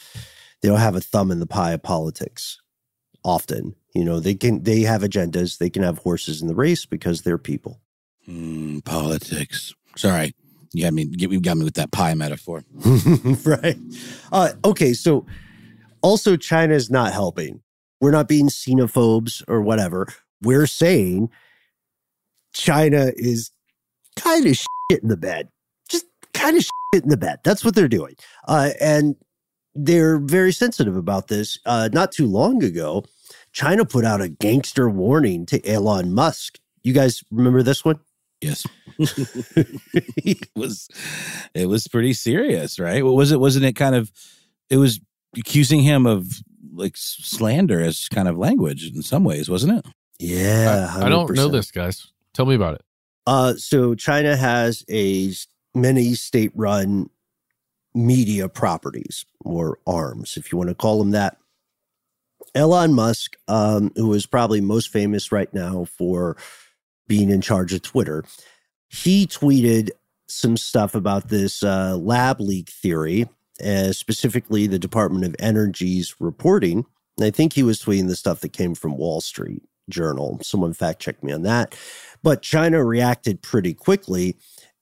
[0.62, 2.62] they don't have a thumb in the pie of politics
[3.24, 3.76] often.
[3.94, 7.22] You know, they can they have agendas, they can have horses in the race because
[7.22, 7.82] they're people.
[8.28, 9.74] Mm, politics.
[9.96, 10.34] Sorry.
[10.74, 12.64] You got me you got me with that pie metaphor.
[13.46, 13.78] right.
[14.32, 15.26] Uh, okay, so
[16.02, 17.62] also China is not helping.
[18.02, 20.08] We're not being xenophobes or whatever.
[20.42, 21.30] We're saying
[22.56, 23.52] China is
[24.16, 25.50] kind of shit in the bed.
[25.90, 27.40] Just kind of shit in the bed.
[27.44, 28.16] That's what they're doing.
[28.48, 29.16] Uh, and
[29.76, 31.60] they're very sensitive about this.
[31.66, 33.04] Uh, not too long ago,
[33.52, 36.60] China put out a gangster warning to Elon Musk.
[36.84, 38.00] You guys remember this one?
[38.42, 38.66] Yes.
[38.98, 40.88] it was
[41.54, 43.04] it was pretty serious, right?
[43.04, 43.40] What was it?
[43.40, 44.12] Wasn't it kind of
[44.70, 45.00] it was
[45.38, 46.42] accusing him of
[46.74, 49.86] like slander as kind of language in some ways, wasn't it?
[50.20, 50.94] Yeah.
[50.96, 52.12] I, I don't know this, guys.
[52.36, 52.82] Tell me about it.
[53.26, 55.32] Uh, so China has a
[55.74, 57.10] many state run
[57.96, 61.38] media properties or arms, if you want to call them that.
[62.54, 66.38] Elon Musk, um, who is probably most famous right now for
[67.08, 68.24] being in charge of Twitter,
[68.90, 69.90] he tweeted
[70.28, 73.30] some stuff about this uh, lab leak theory,
[73.66, 76.86] uh, specifically the Department of Energy's reporting.
[77.18, 80.40] And I think he was tweeting the stuff that came from Wall Street Journal.
[80.42, 81.76] Someone fact checked me on that.
[82.24, 84.38] But China reacted pretty quickly.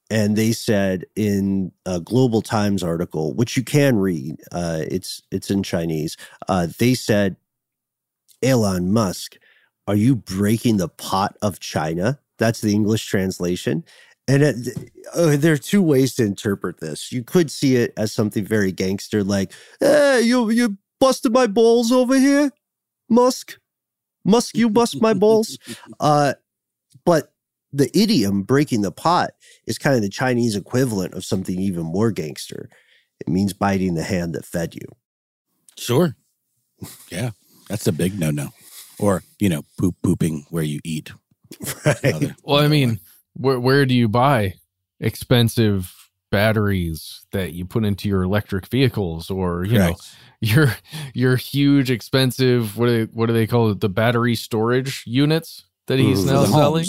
[0.10, 5.50] And they said in a Global Times article, which you can read, uh, it's it's
[5.50, 6.18] in Chinese.
[6.48, 7.36] Uh, they said,
[8.44, 9.38] "Elon Musk,
[9.88, 13.84] are you breaking the pot of China?" That's the English translation.
[14.28, 14.56] And it,
[15.16, 17.12] uh, there are two ways to interpret this.
[17.12, 21.92] You could see it as something very gangster, like, "Hey, you you busted my balls
[21.92, 22.52] over here,
[23.10, 23.58] Musk.
[24.26, 25.58] Musk, you bust my balls."
[26.00, 26.34] Uh,
[27.06, 27.34] but
[27.72, 29.32] the idiom breaking the pot
[29.66, 32.70] is kind of the Chinese equivalent of something even more gangster.
[33.20, 34.88] It means biting the hand that fed you.
[35.78, 36.16] Sure.
[37.10, 37.32] Yeah.
[37.70, 38.50] That's a big no no.
[39.00, 41.12] Or, you know, poop pooping where you eat.
[41.86, 42.34] Right.
[42.44, 43.00] well, I mean,
[43.34, 44.56] where where do you buy
[45.00, 45.94] expensive
[46.34, 50.00] batteries that you put into your electric vehicles or, you Correct.
[50.00, 50.06] know,
[50.42, 50.76] your
[51.14, 53.82] your huge expensive what do they, what do they call it?
[53.82, 56.86] The battery storage units that he's now selling?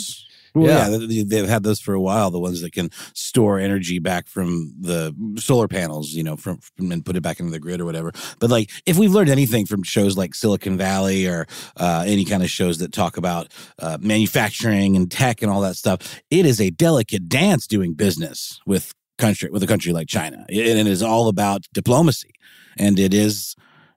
[0.55, 0.97] Well, yeah.
[0.97, 1.25] yeah.
[1.27, 2.31] they've had those for a while.
[2.31, 6.91] The ones that can store energy back from the solar panels, you know, from, from,
[6.93, 8.13] and put it back into the grid or whatever.
[8.39, 12.43] But like, if we've learned anything from shows like Silicon Valley or uh, any kind
[12.43, 16.61] of shows that talk about uh, manufacturing and tech and all that stuff, it is
[16.61, 21.03] a delicate dance doing business with country with a country like China, and it is
[21.03, 22.35] all about diplomacy,
[22.79, 23.55] and it is.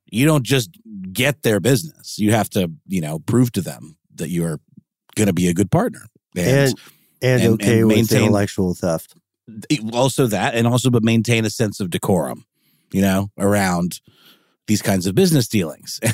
[0.10, 0.70] You don't just
[1.12, 2.18] get their business.
[2.18, 4.62] You have to, you know, prove to them that you are
[5.18, 6.00] going to be a good partner
[6.36, 6.80] and and,
[7.22, 9.16] and, and okay and with intellectual theft.
[9.94, 12.46] Also that, and also but maintain a sense of decorum,
[12.92, 14.02] you know, around
[14.68, 16.00] these kinds of business dealings.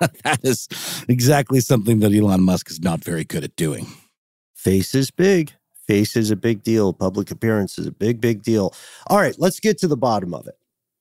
[0.00, 0.68] And that is
[1.08, 3.86] exactly something that Elon Musk is not very good at doing.
[4.54, 5.54] Face is big.
[5.86, 6.92] Face is a big deal.
[6.92, 8.74] Public appearance is a big, big deal.
[9.08, 10.56] All right, let's get to the bottom of it.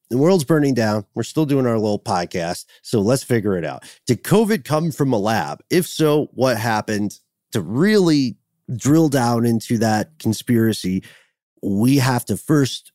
[0.10, 1.06] The world's burning down.
[1.16, 2.66] We're still doing our little podcast.
[2.82, 3.84] So let's figure it out.
[4.06, 5.64] Did COVID come from a lab?
[5.70, 7.20] If so, what happened?
[7.54, 8.38] To really
[8.76, 11.04] drill down into that conspiracy,
[11.62, 12.92] we have to first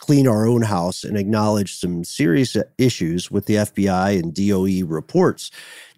[0.00, 5.50] clean our own house and acknowledge some serious issues with the FBI and DOE reports.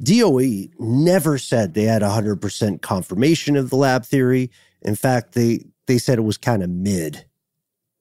[0.02, 4.50] DOE never said they had 100% confirmation of the lab theory.
[4.84, 7.26] In fact, they they said it was kind of mid.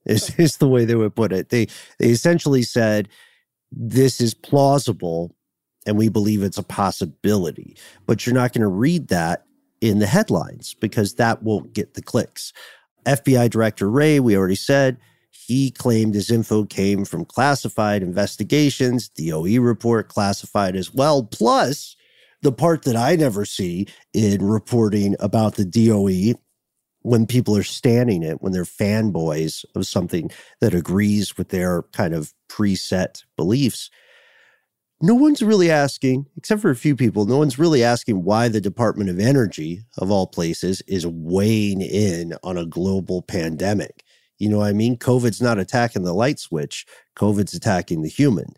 [0.06, 1.50] Is, is the way they would put it.
[1.50, 1.68] They
[2.00, 3.10] they essentially said
[3.72, 5.36] this is plausible
[5.86, 7.76] and we believe it's a possibility.
[8.06, 9.46] But you're not going to read that
[9.80, 12.54] in the headlines because that won't get the clicks.
[13.06, 14.98] FBI Director Wray, we already said,
[15.32, 21.24] he claimed his info came from classified investigations, DOE report classified as well.
[21.24, 21.96] Plus,
[22.42, 26.40] the part that I never see in reporting about the DOE
[27.02, 32.14] when people are standing it, when they're fanboys of something that agrees with their kind
[32.14, 33.90] of preset beliefs,
[35.02, 38.62] no one's really asking, except for a few people, no one's really asking why the
[38.62, 44.04] Department of Energy, of all places, is weighing in on a global pandemic.
[44.38, 44.98] You know what I mean?
[44.98, 46.86] COVID's not attacking the light switch,
[47.16, 48.54] COVID's attacking the human.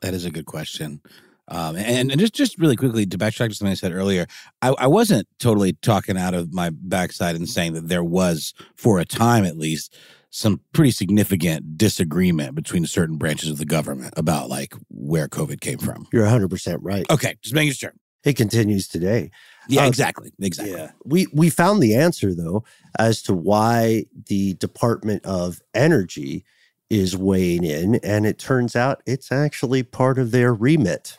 [0.00, 1.00] That is a good question.
[1.48, 4.26] Um, and, and just just really quickly to backtrack to something I said earlier,
[4.62, 8.98] I, I wasn't totally talking out of my backside and saying that there was, for
[8.98, 9.96] a time at least,
[10.30, 15.78] some pretty significant disagreement between certain branches of the government about like where COVID came
[15.78, 16.08] from.
[16.12, 17.08] You're 100% right.
[17.10, 17.92] Okay, just making sure.
[18.24, 19.30] It continues today.
[19.68, 20.32] Yeah, Uh, exactly.
[20.40, 20.74] Exactly.
[20.74, 20.92] Yeah.
[21.04, 22.64] We we found the answer though
[22.98, 26.44] as to why the Department of Energy
[26.90, 31.18] is weighing in and it turns out it's actually part of their remit.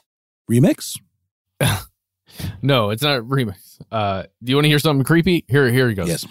[0.50, 1.00] Remix?
[2.62, 3.80] No, it's not a remix.
[3.92, 5.46] Uh, do you want to hear something creepy?
[5.48, 6.08] Here, here he goes.
[6.08, 6.26] Yes.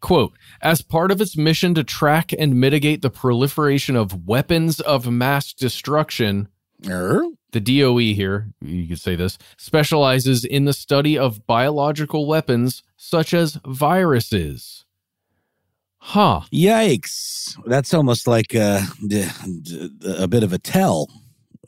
[0.00, 5.10] Quote, as part of its mission to track and mitigate the proliferation of weapons of
[5.10, 6.48] mass destruction,
[6.88, 7.22] Er?
[7.52, 13.32] the DOE here, you could say this, specializes in the study of biological weapons such
[13.32, 14.84] as viruses.
[15.98, 16.42] Huh.
[16.52, 17.56] Yikes.
[17.64, 18.82] That's almost like a,
[20.04, 21.08] a bit of a tell.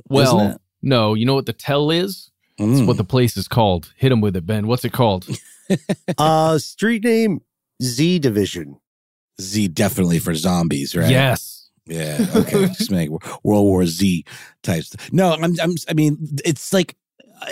[0.08, 0.60] Well, isn't it?
[0.82, 2.30] No, you know what the tell is?
[2.58, 2.86] It's Mm.
[2.86, 3.92] what the place is called.
[3.96, 4.66] Hit him with it, Ben.
[4.66, 5.28] What's it called?
[6.18, 7.40] uh street name
[7.82, 8.80] Z Division.
[9.40, 11.10] Z definitely for zombies, right?
[11.10, 11.70] Yes.
[11.86, 12.18] Yeah.
[12.34, 12.66] Okay.
[12.66, 13.10] Just make
[13.44, 14.24] World War Z
[14.62, 14.94] types.
[15.12, 15.74] No, I'm, I'm.
[15.88, 16.96] I mean, it's like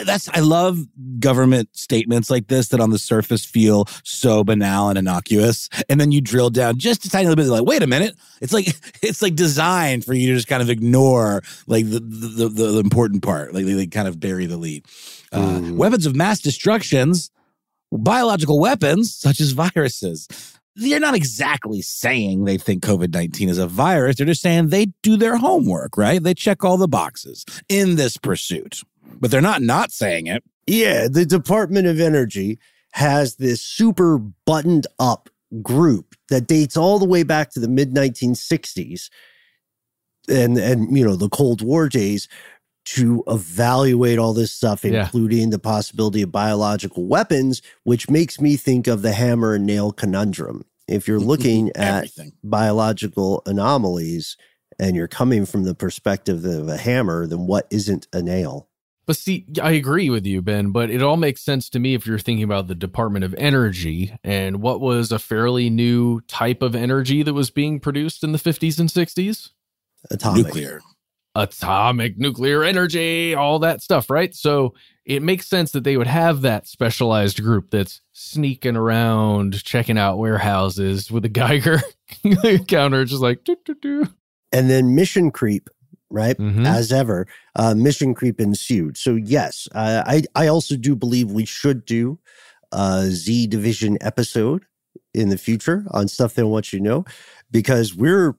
[0.04, 0.28] that's.
[0.28, 0.78] I love
[1.18, 6.12] government statements like this that on the surface feel so banal and innocuous, and then
[6.12, 7.50] you drill down just a tiny little bit.
[7.50, 8.16] Like, wait a minute.
[8.40, 8.66] It's like
[9.02, 12.78] it's like designed for you to just kind of ignore like the the, the, the
[12.78, 13.54] important part.
[13.54, 14.84] Like they, they kind of bury the lead.
[15.32, 17.30] Uh, Weapons of mass destructions,
[17.92, 20.28] biological weapons such as viruses
[20.76, 24.16] they're not exactly saying they think COVID 19 is a virus.
[24.16, 26.22] They're just saying they do their homework, right?
[26.22, 28.82] They check all the boxes in this pursuit,
[29.20, 30.42] but they're not not saying it.
[30.66, 32.58] Yeah, the Department of Energy
[32.92, 35.28] has this super buttoned up
[35.62, 39.10] group that dates all the way back to the mid 1960s
[40.28, 42.28] and and you know the Cold War days
[42.86, 45.04] to evaluate all this stuff Yeah.
[45.04, 49.92] including the possibility of biological weapons which makes me think of the hammer and nail
[49.92, 50.64] conundrum.
[50.88, 51.28] If you're mm-hmm.
[51.28, 52.08] looking at
[52.44, 54.36] biological anomalies
[54.78, 58.65] and you're coming from the perspective of a hammer then what isn't a nail?
[59.06, 62.06] But see, I agree with you, Ben, but it all makes sense to me if
[62.06, 66.74] you're thinking about the Department of Energy and what was a fairly new type of
[66.74, 69.50] energy that was being produced in the 50s and 60s.
[70.10, 70.46] Atomic.
[70.46, 70.80] Nuclear.
[71.36, 74.34] Atomic nuclear energy, all that stuff, right?
[74.34, 79.98] So it makes sense that they would have that specialized group that's sneaking around, checking
[79.98, 81.80] out warehouses with a Geiger
[82.66, 84.08] counter, just like, doo, doo, doo.
[84.50, 85.68] and then mission creep
[86.10, 86.66] right Mhm.
[86.66, 87.26] as ever
[87.56, 92.18] uh, mission creep ensued so yes uh, i i also do believe we should do
[92.72, 94.64] a z division episode
[95.14, 97.04] in the future on stuff they want you to know
[97.50, 98.36] because we're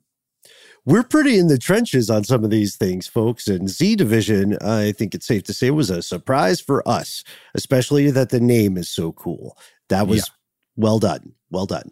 [0.85, 4.91] we're pretty in the trenches on some of these things folks and z division i
[4.93, 7.23] think it's safe to say was a surprise for us
[7.55, 9.57] especially that the name is so cool
[9.89, 10.23] that was Yeah.
[10.77, 11.89] well done well done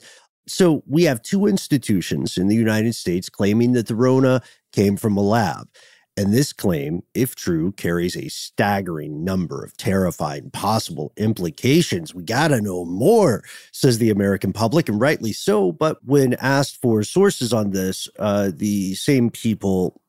[0.48, 4.44] so we have two institutions in the United States claiming that the Rona
[4.76, 5.70] came from a lab.
[6.18, 12.16] And this claim, if true, carries a staggering number of terrifying possible implications.
[12.16, 15.74] We got to know more, says the American public, and rightly so.
[15.74, 20.02] But when asked for sources on this, uh, the same people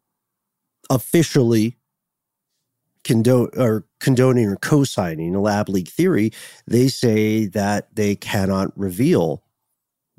[0.91, 1.77] officially
[3.03, 6.33] condone or condoning or co-signing a lab leak theory,
[6.69, 9.43] they say that they cannot reveal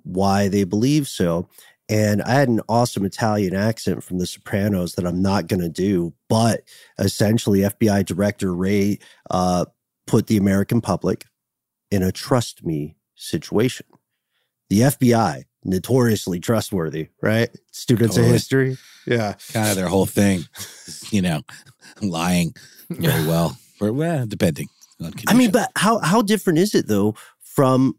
[0.03, 1.47] why they believe so.
[1.89, 5.69] And I had an awesome Italian accent from The Sopranos that I'm not going to
[5.69, 6.63] do, but
[6.99, 9.65] essentially, FBI Director Wray uh,
[10.05, 11.25] put the American public
[11.89, 13.85] in a trust me situation.
[14.69, 17.49] The FBI, notoriously trustworthy, right?
[17.71, 18.29] Students Totally.
[18.29, 18.77] of history.
[19.05, 19.35] Yeah.
[19.53, 20.43] Kind of their whole thing,
[21.09, 21.41] you know,
[22.01, 22.53] lying
[22.89, 24.67] very well, or well, depending.
[25.01, 27.97] On I mean, but how how different is it though from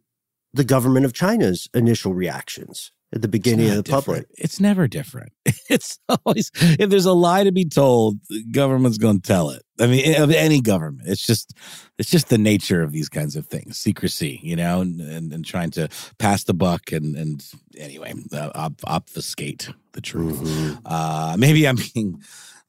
[0.52, 4.26] the government of China's initial reactions at the beginning of the public?
[4.36, 5.32] It's never different.
[5.70, 9.62] It's always if there's a lie to be told, the government's going to tell it.
[9.78, 11.52] I mean, of any government, it's just
[11.98, 15.44] it's just the nature of these kinds of things, secrecy, you know, and and, and
[15.44, 17.44] trying to pass the buck and and
[17.76, 20.78] anyway, uh, ob- obfuscate the truth.
[20.86, 22.22] Uh, maybe I'm being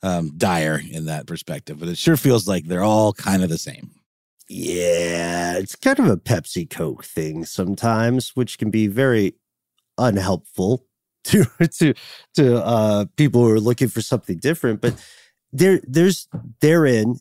[0.03, 3.57] um, dire in that perspective, but it sure feels like they're all kind of the
[3.57, 3.91] same.
[4.49, 9.35] Yeah, it's kind of a Pepsi Coke thing sometimes, which can be very
[9.99, 10.85] unhelpful
[11.25, 11.45] to
[11.79, 11.93] to
[12.35, 14.81] to uh, people who are looking for something different.
[14.81, 14.95] But
[15.51, 16.27] there, there's
[16.61, 17.19] therein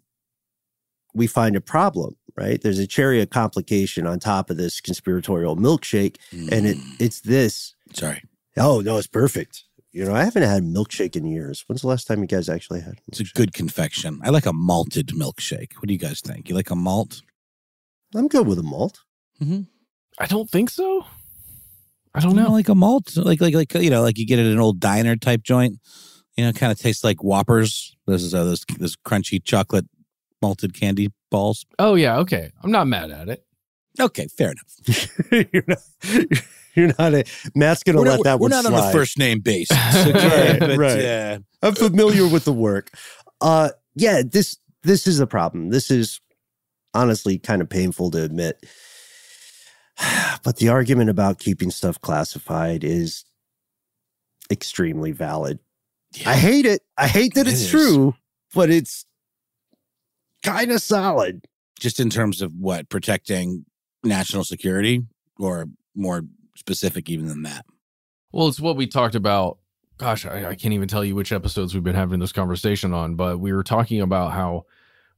[1.14, 2.61] we find a problem, right?
[2.61, 7.74] There's a cherry of complication on top of this conspiratorial milkshake, and it it's this.
[7.93, 8.22] Sorry.
[8.57, 9.64] Oh no, it's perfect.
[9.91, 11.64] You know, I haven't had milkshake in years.
[11.66, 13.01] When's the last time you guys actually had?
[13.09, 14.20] It's a good confection.
[14.22, 15.72] I like a malted milkshake.
[15.76, 16.49] What do you guys think?
[16.49, 17.22] You like a malt?
[18.14, 19.01] I'm good with a malt.
[19.41, 19.62] Mm-hmm.
[20.18, 21.07] I don't think so.
[22.19, 22.53] I don't You know.
[22.53, 24.81] like a malt, like like like you know, like you get it at an old
[24.81, 25.79] diner type joint.
[26.37, 27.97] You know, kind of tastes like Whoppers.
[28.07, 29.87] This is uh, those those crunchy chocolate
[30.41, 31.64] malted candy balls.
[31.79, 32.53] Oh yeah, okay.
[32.62, 33.45] I'm not mad at it.
[34.01, 35.29] Okay, fair enough.
[35.53, 35.79] you're not.
[36.77, 37.25] You're not a.
[37.57, 38.91] Matt's gonna We're let not, that we're one not on slide.
[38.91, 39.77] a first name basis.
[40.07, 41.05] Okay, Right, but, right.
[41.05, 42.91] uh, I'm familiar with the work.
[43.41, 45.71] Uh, yeah, this this is a problem.
[45.71, 46.21] This is
[46.95, 48.64] honestly kind of painful to admit.
[50.44, 53.24] But the argument about keeping stuff classified is
[54.51, 55.59] extremely valid.
[56.24, 56.82] I hate it.
[56.96, 57.70] I hate that It it's is.
[57.70, 58.14] true,
[58.55, 59.05] but it's
[60.44, 61.44] kind of solid.
[61.80, 63.64] just in terms of what protecting
[64.05, 65.03] national security,
[65.38, 66.22] or more
[66.57, 67.66] specific even than that.
[68.32, 69.59] Well, it's what we talked about.
[69.99, 73.16] Gosh, I, I can't even tell you which episodes we've been having this conversation on,
[73.16, 74.64] but we were talking about how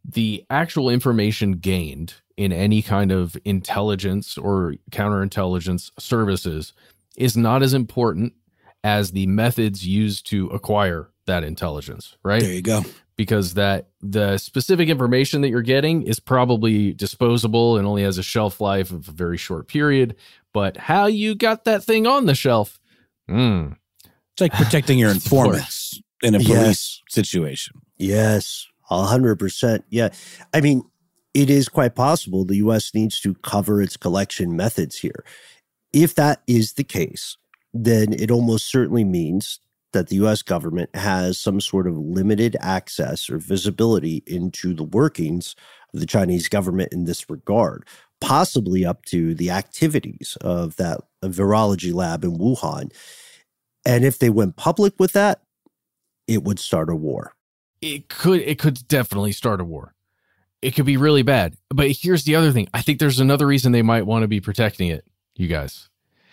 [0.05, 6.73] the actual information gained in any kind of intelligence or counterintelligence services
[7.17, 8.33] is not as important
[8.83, 12.41] as the methods used to acquire that intelligence, right?
[12.43, 12.83] There you go.
[13.17, 18.23] Because that the specific information that you're getting is probably disposable and only has a
[18.23, 20.17] shelf life of a very short period.
[20.55, 22.81] But how you got that thing on the shelf,
[23.29, 23.73] hmm.
[24.33, 27.01] It's like protecting your informants in a police Yes.
[27.11, 27.83] situation.
[27.99, 29.85] Yes, a hundred percent.
[29.89, 30.11] Yeah,
[30.53, 30.83] I mean,
[31.35, 32.95] it is quite possible the U.S.
[32.95, 35.25] needs to cover its collection methods here.
[35.93, 37.37] If that is the case,
[37.73, 39.61] then it almost certainly means
[39.93, 40.43] that the U.S.
[40.43, 45.57] government has some sort of limited access or visibility into the workings
[45.93, 47.85] of the Chinese government in this regard,
[48.21, 52.93] possibly up to the activities of that virology lab in Wuhan.
[53.85, 55.43] And if they went public with that,
[56.29, 57.35] it would start a war.
[57.81, 59.95] It could it could definitely start a war.
[60.63, 61.55] It could be really bad.
[61.71, 62.69] But here's the other thing.
[62.75, 65.05] I think there's another reason they might want to be protecting it,
[65.35, 65.89] you guys.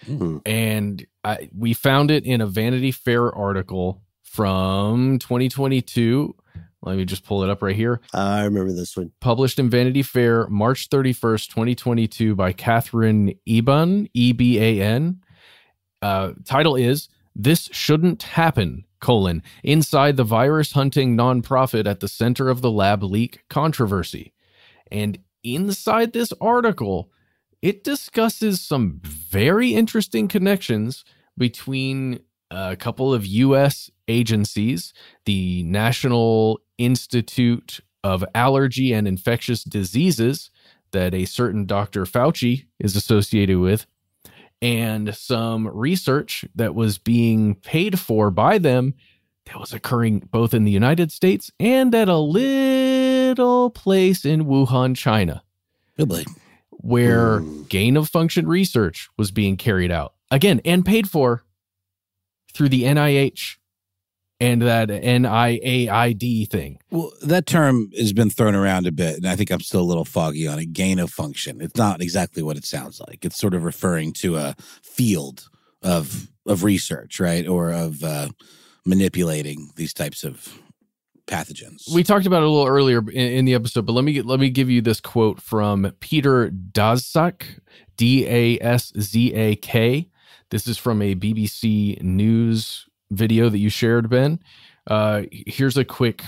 [0.06, 0.40] Hmm.
[0.46, 6.36] And I, we found it in a Vanity Fair article from 2022.
[6.84, 8.02] Let me just pull it up right here.
[8.14, 9.12] I remember this one.
[9.20, 15.22] Published in Vanity Fair March 31st, 2022 by Katherine Eban, E B A N.
[16.02, 22.50] Uh, title is This Shouldn't Happen, colon, inside the virus hunting nonprofit at the center
[22.50, 24.34] of the lab leak controversy.
[24.92, 27.12] And inside this article,
[27.62, 31.04] it discusses some very interesting connections
[31.38, 32.20] between
[32.52, 33.92] a couple of U.S.
[34.08, 34.94] agencies,
[35.26, 40.50] the National Institute of Allergy and Infectious Diseases,
[40.92, 42.06] that a certain Dr.
[42.06, 43.86] Fauci is associated with,
[44.62, 48.94] and some research that was being paid for by them
[49.46, 54.96] that was occurring both in the United States and at a little place in Wuhan,
[54.96, 55.44] China
[55.98, 56.26] Really?
[56.72, 57.64] where hmm.
[57.64, 61.44] gain of function research was being carried out again and paid for
[62.54, 63.58] through the NIH
[64.40, 66.80] and that NIAID thing.
[66.92, 69.84] Well, that term has been thrown around a bit, and I think I'm still a
[69.84, 70.74] little foggy on it.
[70.74, 71.62] Gain of function.
[71.62, 73.26] It's not exactly what it sounds like.
[73.26, 75.50] It's sort of referring to a field
[75.82, 78.30] of of research, right, or of uh,
[78.86, 80.58] manipulating these types of
[81.28, 81.94] pathogens.
[81.94, 84.40] We talked about it a little earlier in, in the episode, but let me let
[84.40, 87.44] me give you this quote from Peter Daszak,
[87.98, 90.10] D A S Z A K.
[90.50, 94.40] This is from a BBC News video that you shared, Ben.
[94.86, 96.24] Uh, here's a quick.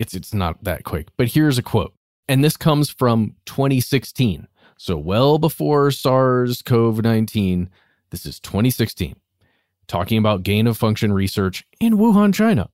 [0.00, 1.94] It's it's not that quick, but here's a quote,
[2.28, 7.68] and this comes from 2016, so well before SARS-CoV-19.
[8.10, 9.14] This is 2016,
[9.86, 12.70] talking about gain of function research in Wuhan, China.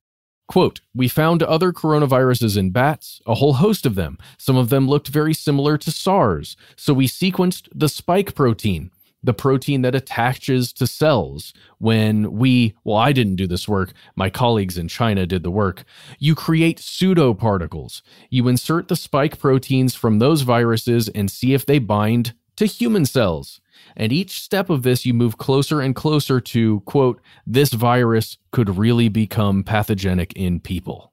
[0.50, 4.18] Quote, we found other coronaviruses in bats, a whole host of them.
[4.36, 6.56] Some of them looked very similar to SARS.
[6.74, 8.90] So we sequenced the spike protein,
[9.22, 11.52] the protein that attaches to cells.
[11.78, 15.84] When we, well, I didn't do this work, my colleagues in China did the work.
[16.18, 18.02] You create pseudoparticles.
[18.30, 23.06] You insert the spike proteins from those viruses and see if they bind to human
[23.06, 23.60] cells.
[23.96, 28.76] And each step of this, you move closer and closer to, quote, this virus could
[28.76, 31.12] really become pathogenic in people.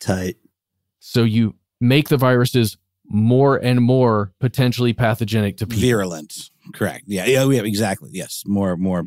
[0.00, 0.36] Tight.
[1.00, 2.76] So you make the viruses
[3.12, 5.82] more and more potentially pathogenic to people.
[5.82, 6.50] virulent.
[6.74, 7.04] Correct.
[7.06, 7.26] Yeah.
[7.26, 7.44] Yeah.
[7.48, 7.62] Yeah.
[7.62, 8.10] Exactly.
[8.12, 8.42] Yes.
[8.46, 8.76] More.
[8.76, 9.04] More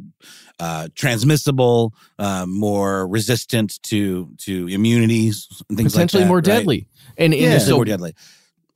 [0.60, 1.94] uh, transmissible.
[2.20, 5.48] Uh, more resistant to to immunities.
[5.70, 6.46] And things Potentially like that, more right?
[6.46, 6.88] deadly.
[7.18, 8.14] And, and yeah, so more deadly.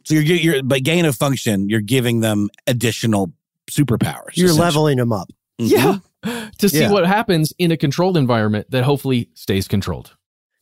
[0.05, 3.31] So you're you're by gain of function, you're giving them additional
[3.69, 4.31] superpowers.
[4.35, 5.29] You're leveling them up.
[5.57, 5.97] Yeah.
[6.57, 6.91] to see Yeah.
[6.91, 10.15] what happens in a controlled environment that hopefully stays controlled.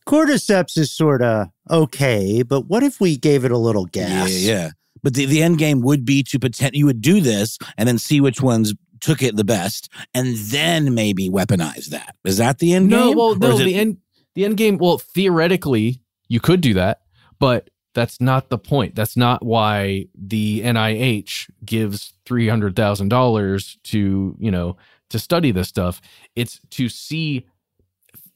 [0.08, 4.30] Cordyceps is sort of okay, but what if we gave it a little gas?
[4.30, 4.70] Yeah, yeah.
[5.02, 7.98] But the, the end game would be to pretend you would do this and then
[7.98, 12.16] see which ones took it the best and then maybe weaponize that.
[12.24, 13.16] Is that the end no, game?
[13.18, 13.98] well, no, is it- the end
[14.34, 14.78] the end game.
[14.78, 17.02] Well, theoretically, you could do that,
[17.38, 18.94] but that's not the point.
[18.94, 24.76] That's not why the NIH gives three hundred thousand dollars to you know
[25.10, 26.00] to study this stuff.
[26.36, 27.46] It's to see,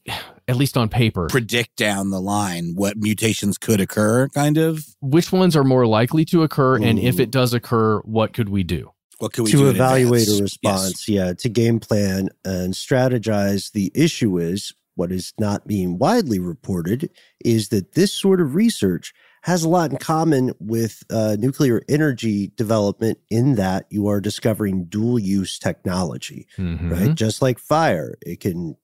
[0.47, 4.85] at least on paper, predict down the line what mutations could occur, kind of.
[5.01, 8.63] which ones are more likely to occur, and if it does occur, what could we
[8.63, 8.91] do?
[9.19, 10.39] What could we to do in evaluate advance?
[10.39, 13.71] a response, yeah, to game plan and strategize.
[13.71, 17.09] The issue is what is not being widely reported
[17.43, 22.51] is that this sort of research has a lot in common with uh, nuclear energy
[22.55, 26.91] development in that you are discovering dual use technology, Mm-hmm.
[26.91, 27.15] right?
[27.15, 28.75] Just like fire, it can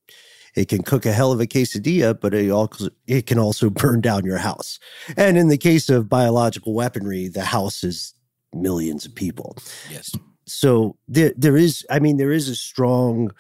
[0.56, 4.02] it can cook a hell of a quesadilla, but it also it can also burn
[4.02, 4.80] down your house.
[5.18, 8.14] And in the case of biological weaponry, the house is
[8.54, 9.58] millions of people.
[9.90, 10.16] Yes.
[10.46, 13.32] So there there is I mean there is a strong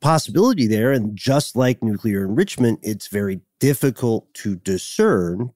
[0.00, 5.50] possibility there and just like nuclear enrichment it's very difficult to discern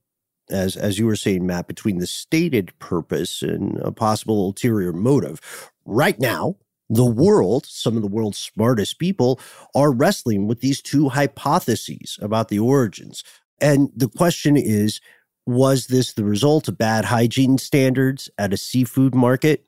[0.49, 5.71] as as you were saying Matt between the stated purpose and a possible ulterior motive.
[5.85, 6.57] Right now,
[6.91, 9.41] the world, some of the world's smartest people
[9.75, 13.23] are wrestling with these two hypotheses about the origins.
[13.61, 15.01] And the question is
[15.47, 19.65] was this the result of bad hygiene standards at a seafood market?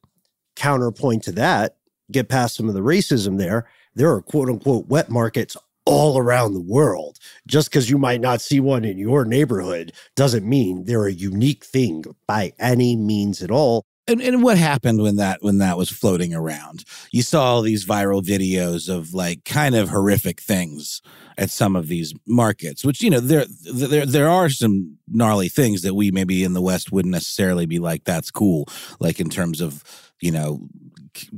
[0.55, 1.77] Counterpoint to that,
[2.13, 5.57] get past some of the racism there, there are quote unquote wet markets
[5.87, 7.19] all around the world.
[7.47, 11.65] Just because you might not see one in your neighborhood doesn't mean they're a unique
[11.65, 13.85] thing by any means at all.
[14.11, 16.85] And, and what happened when that when that was floating around?
[17.13, 21.01] You saw all these viral videos of like kind of horrific things
[21.39, 25.83] at some of these markets, which you know there there there are some gnarly things
[25.83, 28.67] that we maybe in the West wouldn't necessarily be like that's cool,
[28.99, 29.85] like in terms of
[30.21, 30.61] you know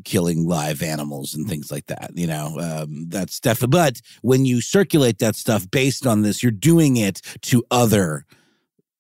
[0.05, 2.11] killing live animals and things like that.
[2.15, 3.79] You know um, that's definitely.
[3.79, 8.25] But when you circulate that stuff based on this, you're doing it to other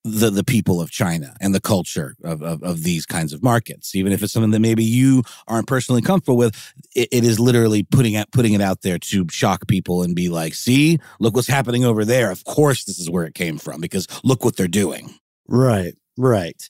[0.04, 3.94] the the people of China and the culture of, of, of these kinds of markets.
[3.94, 7.84] Even if it's something that maybe you aren't personally comfortable with, it, it is literally
[7.84, 11.48] putting out putting it out there to shock people and be like, "See, look what's
[11.48, 12.30] happening over there.
[12.30, 15.14] Of course, this is where it came from because look what they're doing."
[15.48, 16.68] Right, right.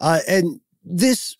[0.00, 1.36] Uh, and this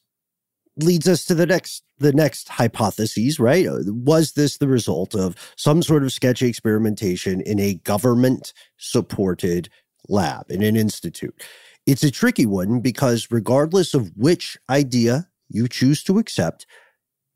[0.77, 3.67] leads us to the next the next hypotheses, right?
[3.67, 9.69] Uh, Was this the result of some sort of sketchy experimentation in a government supported
[10.09, 11.43] lab, in an institute?
[11.87, 16.67] It's a tricky one because regardless of which idea you choose to accept,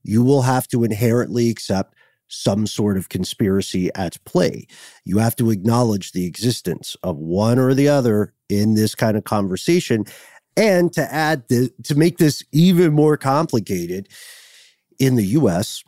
[0.03, 1.95] you will have to inherently accept
[2.29, 4.67] some sort of conspiracy at play.
[5.05, 9.25] You have to acknowledge the existence of one or the other in this kind of
[9.25, 10.05] conversation.
[10.57, 14.09] And to add to make this even more complicated,
[14.99, 15.83] in the US,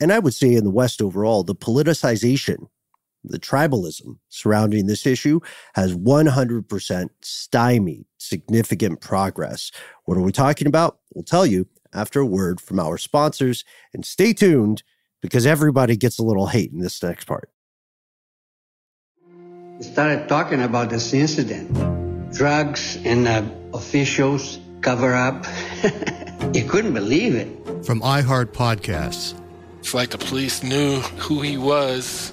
[0.00, 2.68] and I would say in the West overall, the politicization,
[3.30, 5.40] the tribalism surrounding this issue
[5.74, 9.70] has 100% stymied significant progress.
[10.04, 10.98] What are we talking about?
[11.14, 13.64] We'll tell you after a word from our sponsors.
[13.92, 14.82] And stay tuned
[15.22, 17.50] because everybody gets a little hate in this next part.
[19.78, 21.72] We started talking about this incident.
[22.32, 23.42] Drugs and uh,
[23.74, 25.46] officials cover up.
[26.54, 27.48] you couldn't believe it.
[27.84, 29.34] From iHeart Podcasts,
[29.80, 32.32] It's like the police knew who he was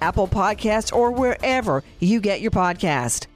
[0.00, 3.26] Apple Podcasts, or wherever you get your podcast.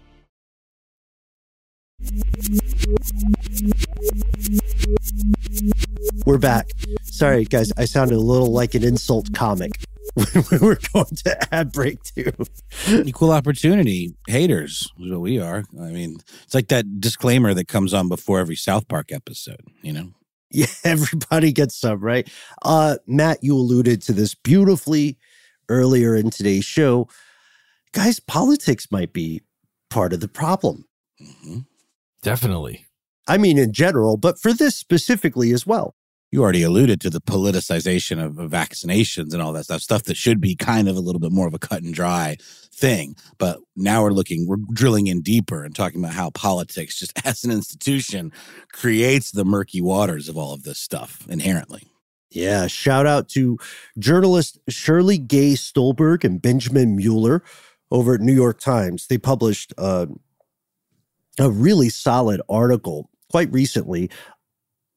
[6.25, 6.71] We're back.
[7.03, 9.73] Sorry, guys, I sounded a little like an insult comic.
[10.61, 12.33] We're going to ad break too.
[12.89, 15.65] Equal opportunity haters is what we are.
[15.81, 19.93] I mean, it's like that disclaimer that comes on before every South Park episode, you
[19.93, 20.11] know?
[20.53, 22.29] Yeah, everybody gets some, right?
[22.63, 25.17] Uh, Matt, you alluded to this beautifully
[25.71, 27.09] earlier in today's show.
[27.93, 29.41] Guys, politics might be
[29.89, 30.85] part of the problem.
[31.21, 31.61] Mm-hmm.
[32.23, 32.87] Definitely.
[33.27, 35.95] I mean, in general, but for this specifically as well.
[36.33, 40.17] You already alluded to the politicization of, of vaccinations and all that stuff, stuff that
[40.17, 42.37] should be kind of a little bit more of a cut and dry
[42.73, 43.17] thing.
[43.37, 47.43] But now we're looking, we're drilling in deeper and talking about how politics, just as
[47.43, 48.33] an institution,
[48.73, 51.90] creates the murky waters of all of this stuff inherently.
[52.31, 53.59] Yeah, shout out to
[53.99, 57.43] journalist Sheryl Gay Stolberg and Benjamin Mueller
[57.91, 59.09] over at New York Times.
[59.09, 60.07] They published uh,
[61.39, 64.11] a really solid article quite recently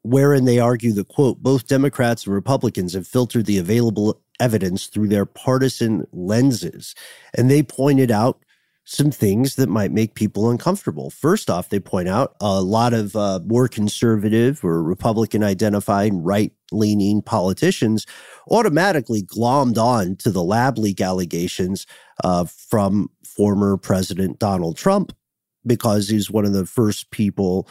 [0.03, 5.07] wherein they argue that, quote, both Democrats and Republicans have filtered the available evidence through
[5.07, 6.93] their partisan lenses.
[7.33, 8.42] And they pointed out
[8.85, 11.09] some things that might make people uncomfortable.
[11.09, 16.51] First off, they point out a lot of uh, more conservative or Republican identifying right
[16.71, 18.05] leaning politicians
[18.51, 21.85] automatically glommed on to the lab leak allegations
[22.23, 25.13] uh, from former President Donald Trump
[25.65, 27.69] because he's one of the first people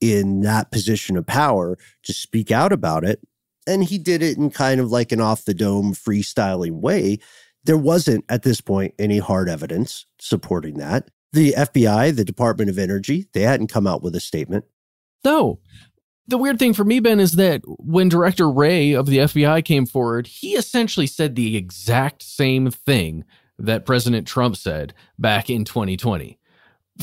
[0.00, 3.20] in that position of power to speak out about it.
[3.66, 7.18] And he did it in kind of like an off the dome freestyling way.
[7.64, 11.08] There wasn't at this point any hard evidence supporting that.
[11.32, 14.64] The FBI, the Department of Energy, they hadn't come out with a statement.
[15.24, 15.60] No.
[16.26, 19.86] The weird thing for me, Ben, is that when Director Wray of the FBI came
[19.86, 23.24] forward, he essentially said the exact same thing
[23.58, 26.38] that President Trump said back in 2020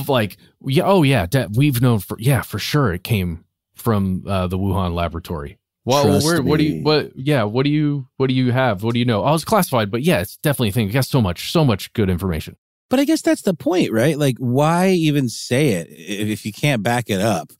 [0.07, 3.43] like yeah oh yeah we've known for yeah for sure it came
[3.75, 5.57] from uh, the wuhan laboratory
[5.87, 8.83] well where, what do you what yeah what do you what do you have?
[8.83, 9.23] What do you know?
[9.23, 10.89] I was classified but yeah it's definitely a thing.
[10.89, 12.57] It got so much so much good information.
[12.89, 14.17] But i guess that's the point right?
[14.17, 17.51] Like why even say it if you can't back it up?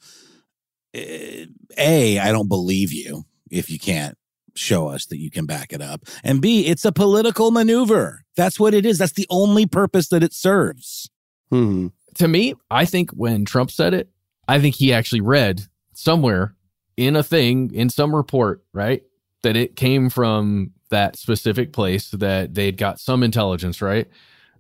[0.94, 4.18] A i don't believe you if you can't
[4.56, 6.04] show us that you can back it up.
[6.24, 8.26] And b it's a political maneuver.
[8.36, 8.98] That's what it is.
[8.98, 11.10] That's the only purpose that it serves.
[11.50, 11.88] Hmm.
[12.16, 14.10] To me, I think when Trump said it,
[14.48, 15.62] I think he actually read
[15.94, 16.57] somewhere
[16.98, 19.04] in a thing, in some report, right?
[19.44, 24.08] That it came from that specific place that they'd got some intelligence, right?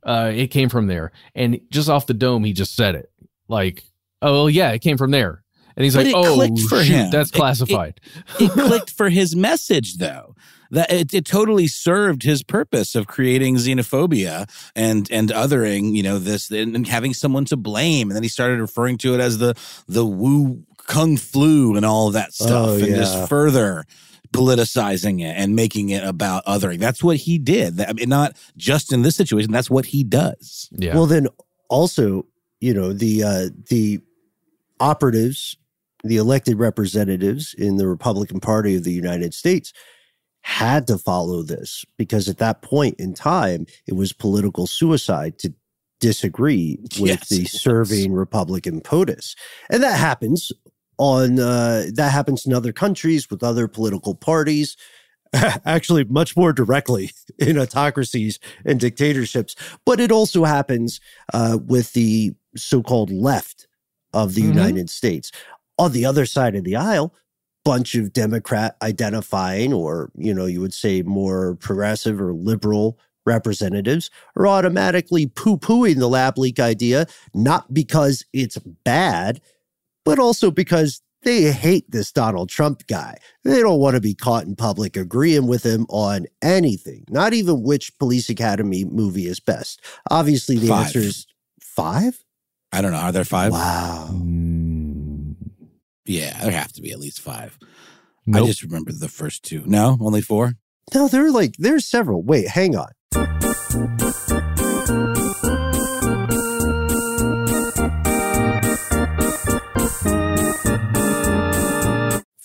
[0.03, 1.11] Uh, it came from there.
[1.35, 3.11] And just off the dome, he just said it.
[3.47, 3.83] Like,
[4.21, 5.43] oh, yeah, it came from there.
[5.75, 7.11] And he's but like, oh, shoot, him.
[7.11, 7.99] that's classified.
[8.39, 10.35] It, it, it clicked for his message, though
[10.71, 16.19] that it, it, totally served his purpose of creating xenophobia and and othering you know
[16.19, 19.37] this and, and, having someone to blame and then he started referring to it as
[19.37, 19.55] the
[19.87, 23.85] the woo kung flu and all of that stuff oh, and just further
[24.31, 26.79] politicizing it and making it about othering.
[26.79, 27.79] That's what he did.
[27.79, 30.69] I mean, not just in this situation that's what he does.
[30.71, 30.95] Yeah.
[30.95, 31.27] Well then
[31.69, 32.25] also
[32.59, 33.99] you know, the uh, the
[34.79, 35.57] operatives,
[36.03, 39.73] the elected representatives in the Republican Party of the United States
[40.41, 45.53] had to follow this because at that point in time, it was political suicide to
[45.99, 49.35] disagree with Yes, the serving Republican POTUS.
[49.69, 50.51] And that happens
[50.97, 54.75] on uh, that happens in other countries with other political parties.
[55.65, 60.99] Actually, much more directly in autocracies and dictatorships, but it also happens
[61.33, 63.67] uh, with the so-called left
[64.13, 64.47] of the Mhm.
[64.47, 65.31] United States.
[65.77, 67.13] On the other side of the aisle,
[67.65, 74.09] bunch of Democrat identifying, or you know, you would say more progressive or liberal representatives
[74.37, 79.41] are automatically poo-pooing the lab leak idea, not because it's bad,
[80.07, 83.17] but also because they hate this Donald Trump guy.
[83.43, 87.61] They don't want to be caught in public agreeing with him on anything, not even
[87.61, 89.81] which Police Academy movie is best.
[90.09, 90.85] Obviously, the Five.
[90.85, 91.27] answer is
[91.59, 92.23] five.
[92.71, 92.99] I don't know.
[92.99, 93.51] Are there five?
[93.51, 94.07] Wow.
[94.13, 95.35] Mm.
[96.05, 97.59] Yeah, there have to be at least five.
[98.25, 98.43] Nope.
[98.43, 99.63] I just remember the first two.
[99.65, 100.53] No, only four.
[100.95, 102.23] No, there are like there's several.
[102.23, 102.91] Wait, hang on.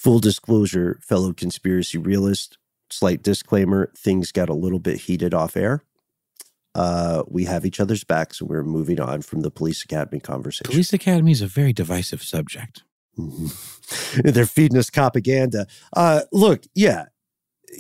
[0.03, 2.59] Full disclosure, fellow conspiracy realist,
[2.90, 5.84] slight disclaimer, things got a little bit heated off air.
[6.74, 10.70] Uh, we have each other's backs and we're moving on from the police academy conversation.
[10.72, 12.82] Police Academy is a very divisive subject.
[14.24, 15.68] They're feeding us propaganda.
[15.94, 17.05] Uh, look, yeah,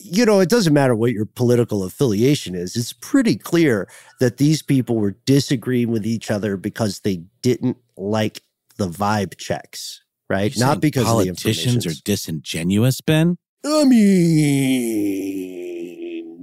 [0.00, 2.76] you know, it doesn't matter what your political affiliation is.
[2.76, 3.88] It's pretty clear
[4.20, 8.42] that these people were disagreeing with each other because they didn't like
[8.76, 10.56] the vibe checks, right?
[10.58, 13.38] Not because politicians are disingenuous, Ben.
[13.64, 15.12] I mean,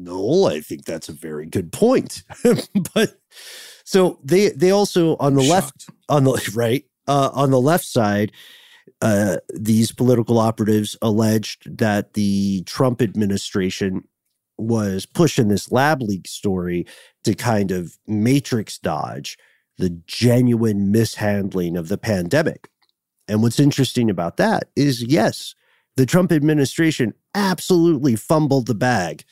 [0.03, 2.23] no, I think that's a very good point.
[2.93, 3.17] but
[3.83, 8.31] so they they also on the left on the right uh, on the left side,
[9.01, 14.07] uh, these political operatives alleged that the Trump administration
[14.57, 16.85] was pushing this lab leak story
[17.23, 19.37] to kind of matrix dodge
[19.77, 22.69] the genuine mishandling of the pandemic.
[23.29, 25.55] And what's interesting about that is yes,
[25.95, 29.23] the Trump administration absolutely fumbled the bag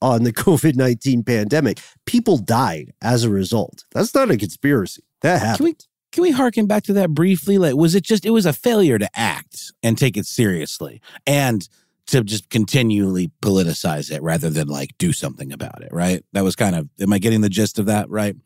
[0.00, 1.80] on the COVID 19 pandemic.
[2.06, 3.84] People died as a result.
[3.92, 5.02] That's not a conspiracy.
[5.22, 5.56] That happened.
[5.56, 5.76] Can we
[6.12, 7.56] can we harken back to that briefly?
[7.56, 11.66] Like, was it just it was a failure to act and take it seriously, and
[12.08, 15.88] to just continually politicize it rather than like do something about it?
[15.92, 16.24] Right?
[16.32, 16.88] That was kind of.
[17.00, 18.10] Am I getting the gist of that?
[18.10, 18.36] Right?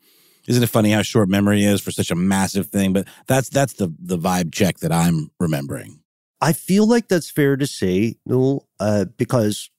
[0.47, 2.93] Isn't it funny how short memory is for such a massive thing?
[2.93, 6.01] But that's that's the the vibe check that I'm remembering.
[6.39, 9.69] I feel like that's fair to say, Noel, uh, because,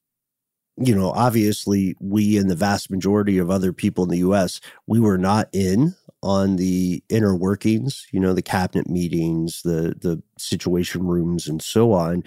[0.76, 4.98] you know, obviously we and the vast majority of other people in the US, we
[4.98, 11.06] were not in on the inner workings, you know, the cabinet meetings, the the situation
[11.06, 12.24] rooms and so on.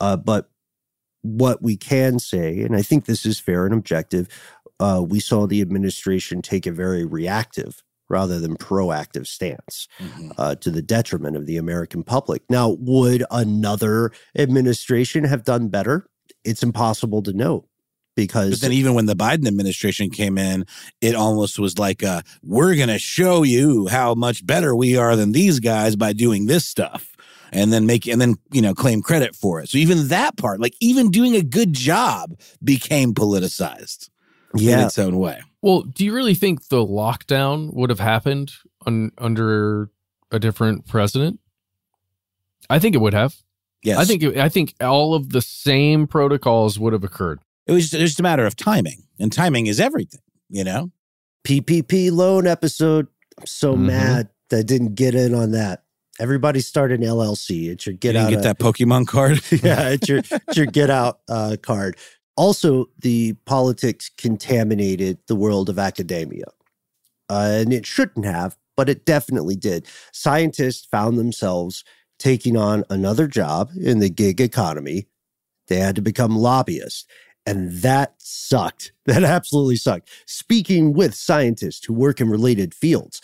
[0.00, 0.48] Uh, but
[1.22, 4.28] what we can say, and I think this is fair and objective,
[4.80, 9.88] uh, we saw the administration take a very reactive rather than proactive stance
[10.36, 12.42] uh, to the detriment of the American public.
[12.50, 16.06] Now, would another administration have done better?
[16.44, 17.64] It's impossible to know
[18.14, 20.66] because But then even when the Biden administration came in,
[21.00, 25.16] it almost was like, uh, we're going to show you how much better we are
[25.16, 27.11] than these guys by doing this stuff.
[27.54, 29.68] And then make and then you know claim credit for it.
[29.68, 32.34] So even that part, like even doing a good job,
[32.64, 34.08] became politicized
[34.54, 34.86] in Yeah.
[34.86, 35.40] its own way.
[35.60, 38.52] Well, do you really think the lockdown would have happened
[38.86, 39.90] un- under
[40.30, 41.40] a different president?
[42.70, 43.36] I think it would have.
[43.84, 43.98] Yes.
[43.98, 47.40] I think it, I think all of the same protocols would have occurred.
[47.66, 50.20] It was just a matter of timing, and timing is everything.
[50.48, 50.90] You know,
[51.44, 53.08] PPP loan episode.
[53.38, 53.80] I'm so Mhm.
[53.80, 55.81] mad that I didn't get in on that.
[56.20, 57.68] Everybody start an LLC.
[57.68, 58.30] It's your get you out.
[58.30, 59.40] get that Pokemon card.
[59.62, 61.96] yeah, it's your it's your get out uh, card.
[62.36, 66.46] Also, the politics contaminated the world of academia,
[67.28, 69.86] uh, and it shouldn't have, but it definitely did.
[70.12, 71.84] Scientists found themselves
[72.18, 75.06] taking on another job in the gig economy.
[75.68, 77.04] They had to become lobbyists.
[77.44, 78.92] And that sucked.
[79.06, 80.08] That absolutely sucked.
[80.26, 83.20] Speaking with scientists who work in related fields,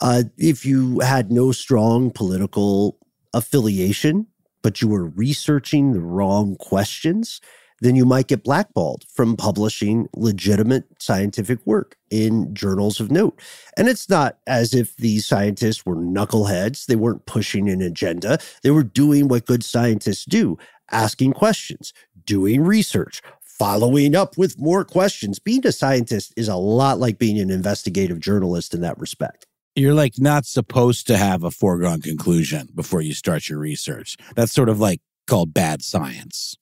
[0.00, 2.98] uh, if you had no strong political
[3.32, 4.26] affiliation,
[4.62, 7.40] but you were researching the wrong questions,
[7.80, 13.38] then you might get blackballed from publishing legitimate scientific work in journals of note.
[13.76, 16.86] And it's not as if these scientists were knuckleheads.
[16.86, 18.38] They weren't pushing an agenda.
[18.62, 20.58] They were doing what good scientists do
[20.92, 21.92] asking questions,
[22.24, 25.38] doing research, following up with more questions.
[25.38, 29.46] Being a scientist is a lot like being an investigative journalist in that respect.
[29.76, 34.16] You're like not supposed to have a foregone conclusion before you start your research.
[34.34, 36.56] That's sort of like called bad science.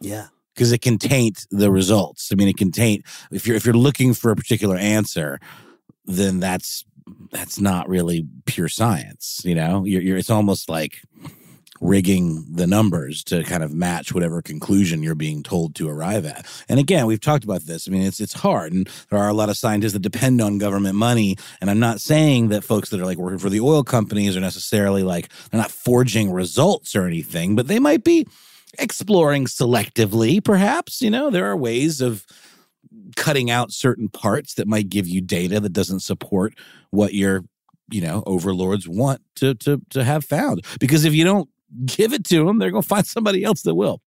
[0.00, 0.28] Yeah.
[0.54, 2.30] Because it can taint the results.
[2.32, 5.38] I mean, it can taint if you're if you're looking for a particular answer,
[6.04, 6.84] then that's
[7.30, 9.40] that's not really pure science.
[9.44, 11.00] You know, you're, you're it's almost like
[11.80, 16.46] rigging the numbers to kind of match whatever conclusion you're being told to arrive at.
[16.68, 17.88] And again, we've talked about this.
[17.88, 20.58] I mean, it's it's hard, and there are a lot of scientists that depend on
[20.58, 21.36] government money.
[21.60, 24.40] And I'm not saying that folks that are like working for the oil companies are
[24.40, 28.26] necessarily like they're not forging results or anything, but they might be
[28.78, 30.42] exploring selectively.
[30.42, 32.26] Perhaps you know there are ways of
[33.16, 36.54] cutting out certain parts that might give you data that doesn't support
[36.90, 37.44] what your
[37.90, 41.48] you know overlords want to to to have found because if you don't
[41.84, 44.00] give it to them they're going to find somebody else that will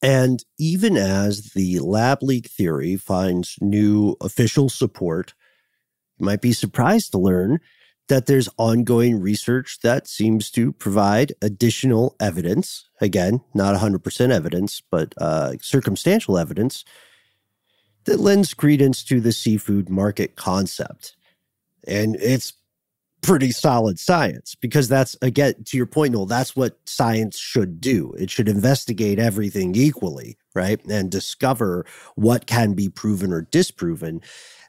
[0.00, 5.34] And even as the lab leak theory finds new official support,
[6.18, 7.58] you might be surprised to learn
[8.08, 12.88] that there's ongoing research that seems to provide additional evidence.
[13.00, 16.84] Again, not 100% evidence, but uh, circumstantial evidence
[18.04, 21.16] that lends credence to the seafood market concept.
[21.86, 22.52] And it's
[23.20, 28.14] pretty solid science because that's, again, to your point, Noel, that's what science should do.
[28.18, 30.80] It should investigate everything equally, right?
[30.86, 34.20] And discover what can be proven or disproven.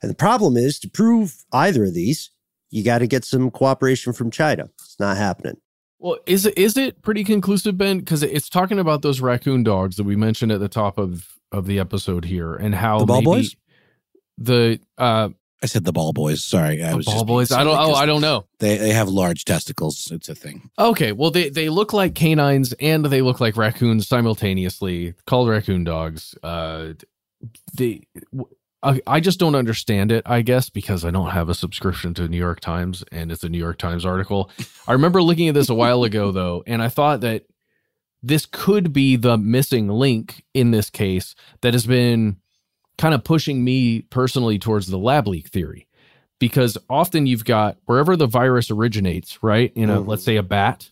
[0.02, 2.32] And the problem is to prove either of these,
[2.70, 4.70] you got to get some cooperation from China.
[4.80, 5.58] It's not happening.
[6.00, 8.00] Well, is it is it pretty conclusive, Ben?
[8.00, 11.66] Because it's talking about those raccoon dogs that we mentioned at the top of of
[11.66, 13.56] the episode here, and how The ball boys?
[14.38, 15.30] The uh,
[15.62, 16.44] I said the ball boys.
[16.44, 17.52] Sorry, I The was ball just boys?
[17.52, 18.46] I don't- oh, I don't know.
[18.60, 20.10] They they have large testicles.
[20.12, 20.70] It's a thing.
[20.80, 25.84] Okay, well they they look like canines and they look like raccoons simultaneously, called raccoon
[25.84, 26.34] dogs.
[26.42, 26.94] Uh,
[27.74, 28.04] they,
[28.82, 30.24] I, I just don't understand it.
[30.26, 33.50] I guess because I don't have a subscription to New York Times and it's a
[33.50, 34.50] New York Times article.
[34.88, 37.44] I remember looking at this a while ago though, and I thought that
[38.24, 42.38] this could be the missing link in this case that has been
[43.00, 45.88] kind of pushing me personally towards the lab leak theory
[46.38, 49.72] because often you've got wherever the virus originates, right?
[49.74, 50.08] In a mm.
[50.08, 50.92] let's say a bat,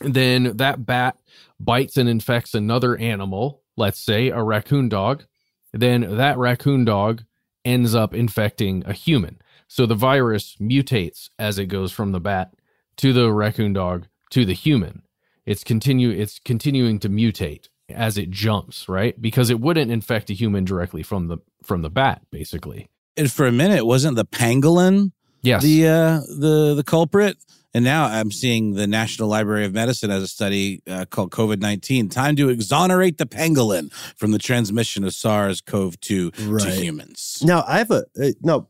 [0.00, 1.16] then that bat
[1.60, 5.24] bites and infects another animal, let's say a raccoon dog,
[5.72, 7.22] then that raccoon dog
[7.64, 9.40] ends up infecting a human.
[9.68, 12.52] So the virus mutates as it goes from the bat
[12.96, 15.02] to the raccoon dog to the human.
[15.46, 19.20] It's continue it's continuing to mutate as it jumps, right?
[19.20, 22.88] Because it wouldn't infect a human directly from the from the bat basically.
[23.16, 25.12] And for a minute, wasn't the pangolin
[25.42, 25.62] Yes.
[25.62, 27.36] the uh, the the culprit?
[27.74, 31.58] And now I'm seeing the National Library of Medicine has a study uh, called COVID
[31.58, 37.38] 19 Time to Exonerate the Pangolin from the Transmission of SARS CoV 2 to humans.
[37.42, 38.68] Now, I have a uh, no,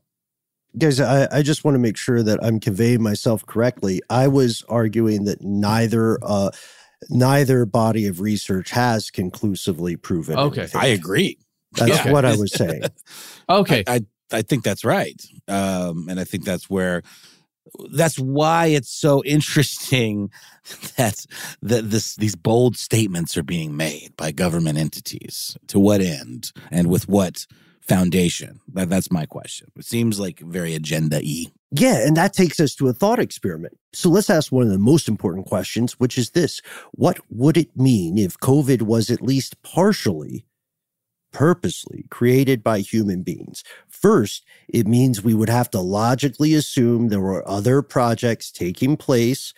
[0.77, 1.01] guys.
[1.01, 4.01] I, I just want to make sure that I'm conveying myself correctly.
[4.09, 6.51] I was arguing that neither uh,
[7.09, 10.37] neither body of research has conclusively proven.
[10.37, 10.61] Okay.
[10.61, 10.81] anything.
[10.81, 11.37] I agree.
[11.73, 12.11] That's Yeah.
[12.11, 12.83] what I was saying.
[13.49, 13.83] Okay.
[13.87, 14.01] I, I,
[14.37, 15.21] I think that's right.
[15.49, 17.03] Um, and I think that's where
[17.91, 20.29] that's why it's so interesting
[20.97, 21.25] that
[21.61, 25.57] that this these bold statements are being made by government entities.
[25.67, 27.45] To what end and with what
[27.81, 28.59] foundation?
[28.73, 29.71] That, that's my question.
[29.77, 31.47] It seems like very agenda y.
[31.75, 33.79] Yeah, and that takes us to a thought experiment.
[33.93, 36.61] So let's ask one of the most important questions, which is this
[36.91, 40.45] What would it mean if COVID was at least partially,
[41.31, 43.63] purposely created by human beings?
[43.89, 49.51] First, it means we would have to logically assume there were other projects taking place,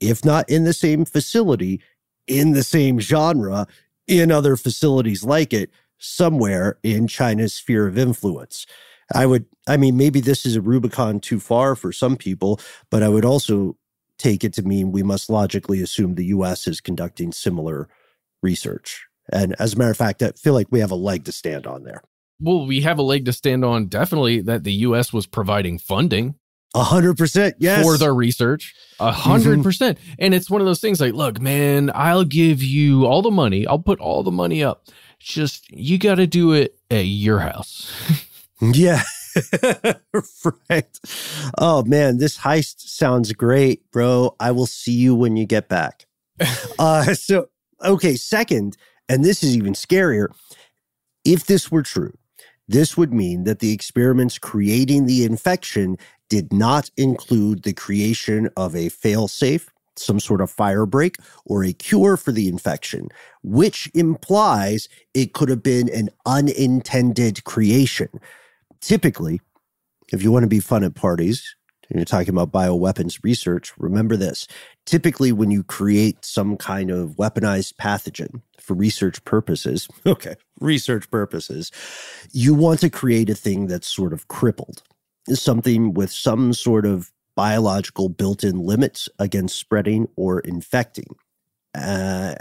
[0.00, 1.80] if not in the same facility,
[2.28, 3.66] in the same genre,
[4.06, 8.66] in other facilities like it, somewhere in China's sphere of influence.
[9.14, 13.02] I would, I mean, maybe this is a Rubicon too far for some people, but
[13.02, 13.76] I would also
[14.18, 17.88] take it to mean we must logically assume the US is conducting similar
[18.42, 19.06] research.
[19.32, 21.66] And as a matter of fact, I feel like we have a leg to stand
[21.66, 22.02] on there.
[22.40, 26.34] Well, we have a leg to stand on definitely that the US was providing funding
[26.74, 27.82] A hundred percent, yes.
[27.82, 28.74] for their research.
[29.00, 29.30] A mm-hmm.
[29.30, 29.98] 100 percent.
[30.18, 33.66] And it's one of those things like, look, man, I'll give you all the money.
[33.66, 34.86] I'll put all the money up.
[35.18, 37.90] Just you gotta do it at your house.
[38.60, 39.02] Yeah.
[40.70, 41.00] right.
[41.58, 44.34] Oh man, this heist sounds great, bro.
[44.40, 46.06] I will see you when you get back.
[46.78, 47.48] uh so
[47.84, 48.76] okay, second,
[49.08, 50.28] and this is even scarier.
[51.24, 52.16] If this were true,
[52.68, 55.96] this would mean that the experiments creating the infection
[56.28, 61.72] did not include the creation of a failsafe, some sort of fire break, or a
[61.72, 63.08] cure for the infection,
[63.42, 68.08] which implies it could have been an unintended creation.
[68.80, 69.40] Typically,
[70.12, 71.56] if you want to be fun at parties,
[71.88, 74.46] and you're talking about bioweapons research, remember this.
[74.86, 81.70] Typically, when you create some kind of weaponized pathogen for research purposes, okay, research purposes,
[82.32, 84.82] you want to create a thing that's sort of crippled,
[85.30, 91.14] something with some sort of biological built in limits against spreading or infecting.
[91.74, 92.34] Uh,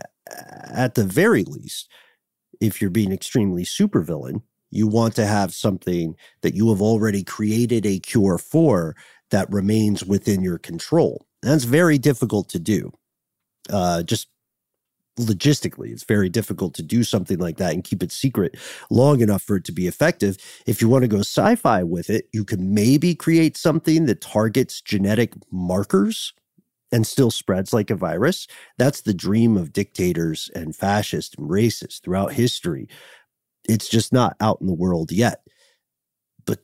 [0.73, 1.89] at the very least,
[2.61, 4.41] if you're being extremely supervillain,
[4.75, 8.95] you want to have something that you have already created a cure for
[9.31, 11.25] that remains within your control.
[11.41, 12.91] That's very difficult to do.
[13.69, 14.27] Uh, just
[15.19, 18.57] logistically, it's very difficult to do something like that and keep it secret
[18.89, 20.37] long enough for it to be effective.
[20.65, 24.21] If you want to go sci fi with it, you can maybe create something that
[24.21, 26.33] targets genetic markers
[26.91, 28.47] and still spreads like a virus.
[28.77, 32.87] That's the dream of dictators and fascists and racists throughout history.
[33.67, 35.41] It's just not out in the world yet.
[36.45, 36.59] But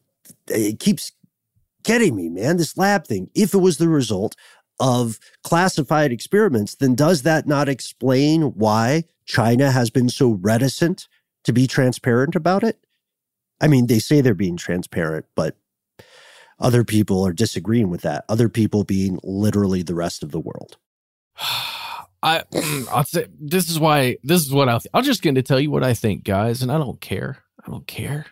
[0.47, 1.11] it keeps
[1.83, 2.57] getting me, man.
[2.57, 4.35] This lab thing, if it was the result
[4.79, 11.07] of classified experiments, then does that not explain why China has been so reticent
[11.43, 12.79] to be transparent about it?
[13.59, 15.55] I mean, they say they're being transparent, but
[16.59, 18.25] other people are disagreeing with that.
[18.27, 20.77] Other people being literally the rest of the world.
[22.23, 25.41] I mm, I'll say this is why this is what I'll I'll just get to
[25.41, 27.43] tell you what I think, guys, and I don't care.
[27.65, 28.27] I don't care.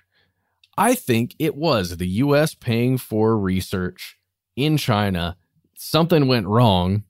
[0.77, 4.17] I think it was the US paying for research
[4.55, 5.37] in China.
[5.73, 7.03] Something went wrong,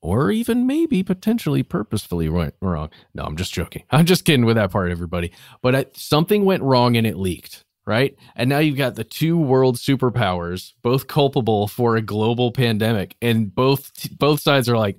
[0.00, 2.90] or even maybe potentially purposefully went wrong.
[3.14, 3.84] No, I'm just joking.
[3.90, 5.32] I'm just kidding with that part, everybody.
[5.62, 8.14] But I, something went wrong and it leaked, right?
[8.36, 13.54] And now you've got the two world superpowers, both culpable for a global pandemic, and
[13.54, 14.98] both both sides are like,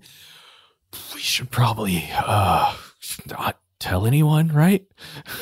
[1.14, 2.76] we should probably uh,
[3.28, 4.86] not tell anyone, right?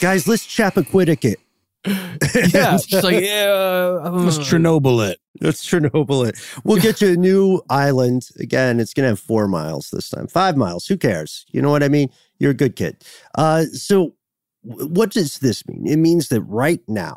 [0.00, 1.40] Guys, let's Chappaquiddick it.
[1.86, 5.18] yeah, it's just like yeah, let's Chernobyl it.
[5.40, 6.36] Let's Chernobyl it.
[6.62, 8.28] We'll get you a new island.
[8.38, 10.86] Again, it's gonna have four miles this time, five miles.
[10.86, 11.46] Who cares?
[11.52, 12.10] You know what I mean?
[12.38, 13.02] You're a good kid.
[13.34, 14.14] Uh, so,
[14.62, 15.86] what does this mean?
[15.86, 17.16] It means that right now,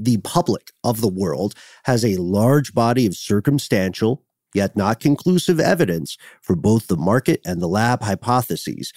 [0.00, 4.25] the public of the world has a large body of circumstantial
[4.56, 8.92] yet not conclusive evidence for both the market and the lab hypotheses.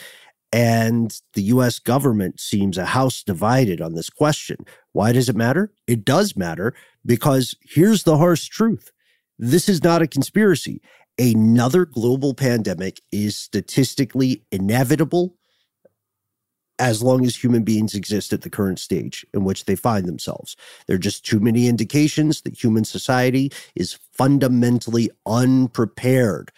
[0.52, 4.66] And the US government seems a house divided on this question.
[4.94, 5.72] Why does it matter?
[5.86, 6.74] It does matter
[7.06, 8.92] because here's the harsh truth
[9.38, 10.82] this is not a conspiracy.
[11.18, 15.36] Another global pandemic is statistically inevitable
[16.80, 20.56] as long as human beings exist at the current stage in which they find themselves.
[20.88, 26.52] There are just too many indications that human society is fundamentally unprepared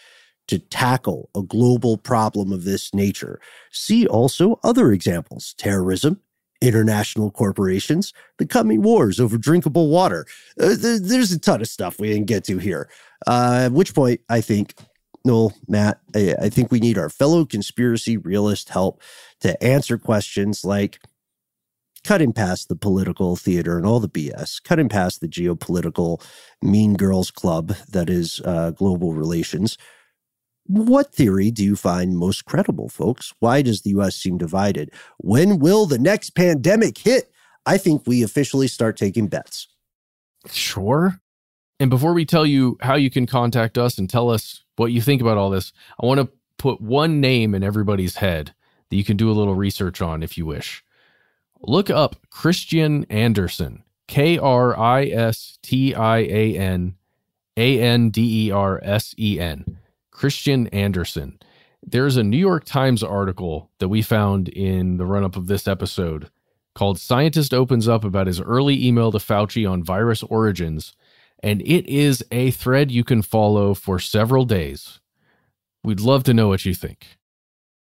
[0.47, 3.39] to tackle a global problem of this nature.
[3.71, 6.19] See also other examples terrorism,
[6.61, 10.25] international corporations, the coming wars over drinkable water.
[10.59, 12.89] Uh, there's a ton of stuff we didn't get to here.
[13.27, 14.75] Uh, at which point, I think,
[15.23, 19.01] no, Matt, I, I think we need our fellow conspiracy realist help
[19.41, 20.99] to answer questions like
[22.03, 26.23] cutting past the political theater and all the BS, cutting past the geopolitical
[26.61, 29.77] mean girls club that is uh, global relations.
[30.65, 33.33] What theory do you find most credible, folks?
[33.39, 34.91] Why does the US seem divided?
[35.17, 37.31] When will the next pandemic hit?
[37.65, 39.67] I think we officially start taking bets.
[40.47, 41.20] Sure.
[41.81, 45.01] And before we tell you how you can contact us and tell us what you
[45.01, 46.29] think about all this, I want to
[46.59, 48.53] put one name in everybody's head
[48.91, 50.83] that you can do a little research on if you wish.
[51.59, 56.97] Look up Kristian Andersen, K R I S T I A N
[57.57, 59.79] A N D E R S E N.
[60.13, 61.39] Kristian Andersen.
[61.81, 65.67] There's a New York Times article that we found in the run up of this
[65.67, 66.29] episode
[66.75, 70.93] called Scientist Opens Up about his early email to Fauci on virus origins,
[71.43, 74.99] and it is a thread you can follow for several days.
[75.83, 77.07] We'd love to know what you think.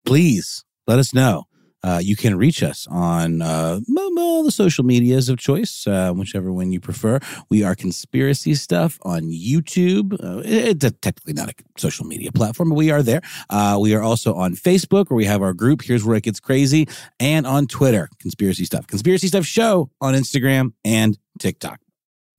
[0.05, 1.45] Please let us know.
[1.83, 3.79] Uh, you can reach us on uh,
[4.17, 7.19] all the social medias of choice, uh, whichever one you prefer.
[7.49, 10.13] We are Conspiracy Stuff on YouTube.
[10.13, 13.21] Uh, it's a, technically not a social media platform, but we are there.
[13.49, 15.81] Uh, we are also on Facebook, where we have our group.
[15.83, 16.87] Here's where it gets crazy,
[17.19, 21.79] and on Twitter, Conspiracy Stuff, Conspiracy Stuff Show on Instagram and TikTok.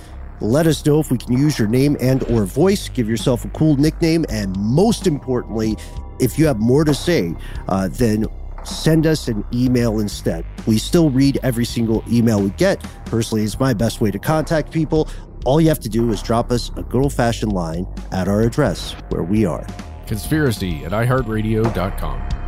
[0.41, 2.89] Let us know if we can use your name and or voice.
[2.89, 5.77] Give yourself a cool nickname, and most importantly,
[6.19, 7.35] if you have more to say,
[7.69, 8.27] uh, then
[8.65, 10.45] send us an email instead.
[10.67, 12.83] We still read every single email we get.
[13.07, 15.09] Personally, it's my best way to contact people.
[15.45, 18.43] All you have to do is drop us a good old fashioned line at our
[18.43, 19.67] address where we are.
[20.07, 22.40] Conspiracy at iHeartRadio.com.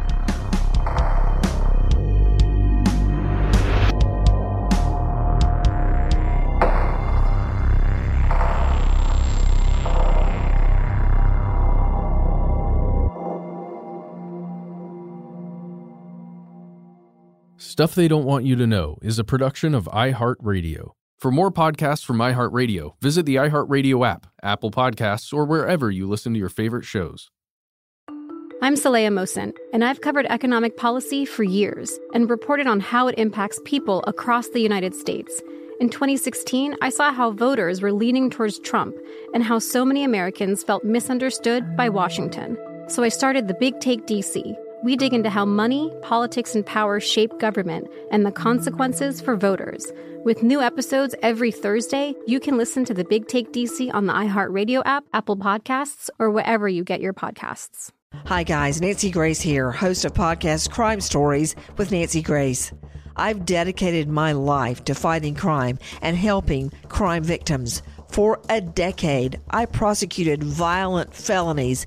[17.73, 20.91] Stuff They Don't Want You to Know is a production of iHeartRadio.
[21.19, 26.35] For more podcasts from iHeartRadio, visit the iHeartRadio app, Apple Podcasts, or wherever you listen
[26.35, 27.31] to your favorite shows.
[28.61, 33.19] I'm Saleha Mohsin, and I've covered economic policy for years and reported on how it
[33.19, 35.41] impacts people across the United States.
[35.81, 38.95] In 2016, I saw how voters were leaning towards Trump
[39.33, 42.59] and how so many Americans felt misunderstood by Washington.
[42.89, 46.99] So I started the Big Take DC we dig into how money, politics, and power
[46.99, 49.93] shape government and the consequences for voters.
[50.25, 54.13] With new episodes every Thursday, you can listen to the Big Take DC on the
[54.13, 57.91] iHeartRadio app, Apple Podcasts, or wherever you get your podcasts.
[58.27, 58.81] Hi, guys.
[58.81, 62.73] Nancy Grace here, host of podcast Crime Stories with Nancy Grace.
[63.17, 67.83] I've dedicated my life to fighting crime and helping crime victims.
[68.09, 71.87] For a decade, I prosecuted violent felonies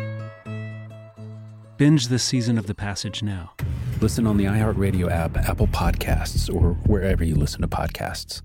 [1.81, 3.53] Binge this season of The Passage now.
[4.01, 8.43] Listen on the iHeartRadio app, Apple Podcasts, or wherever you listen to podcasts.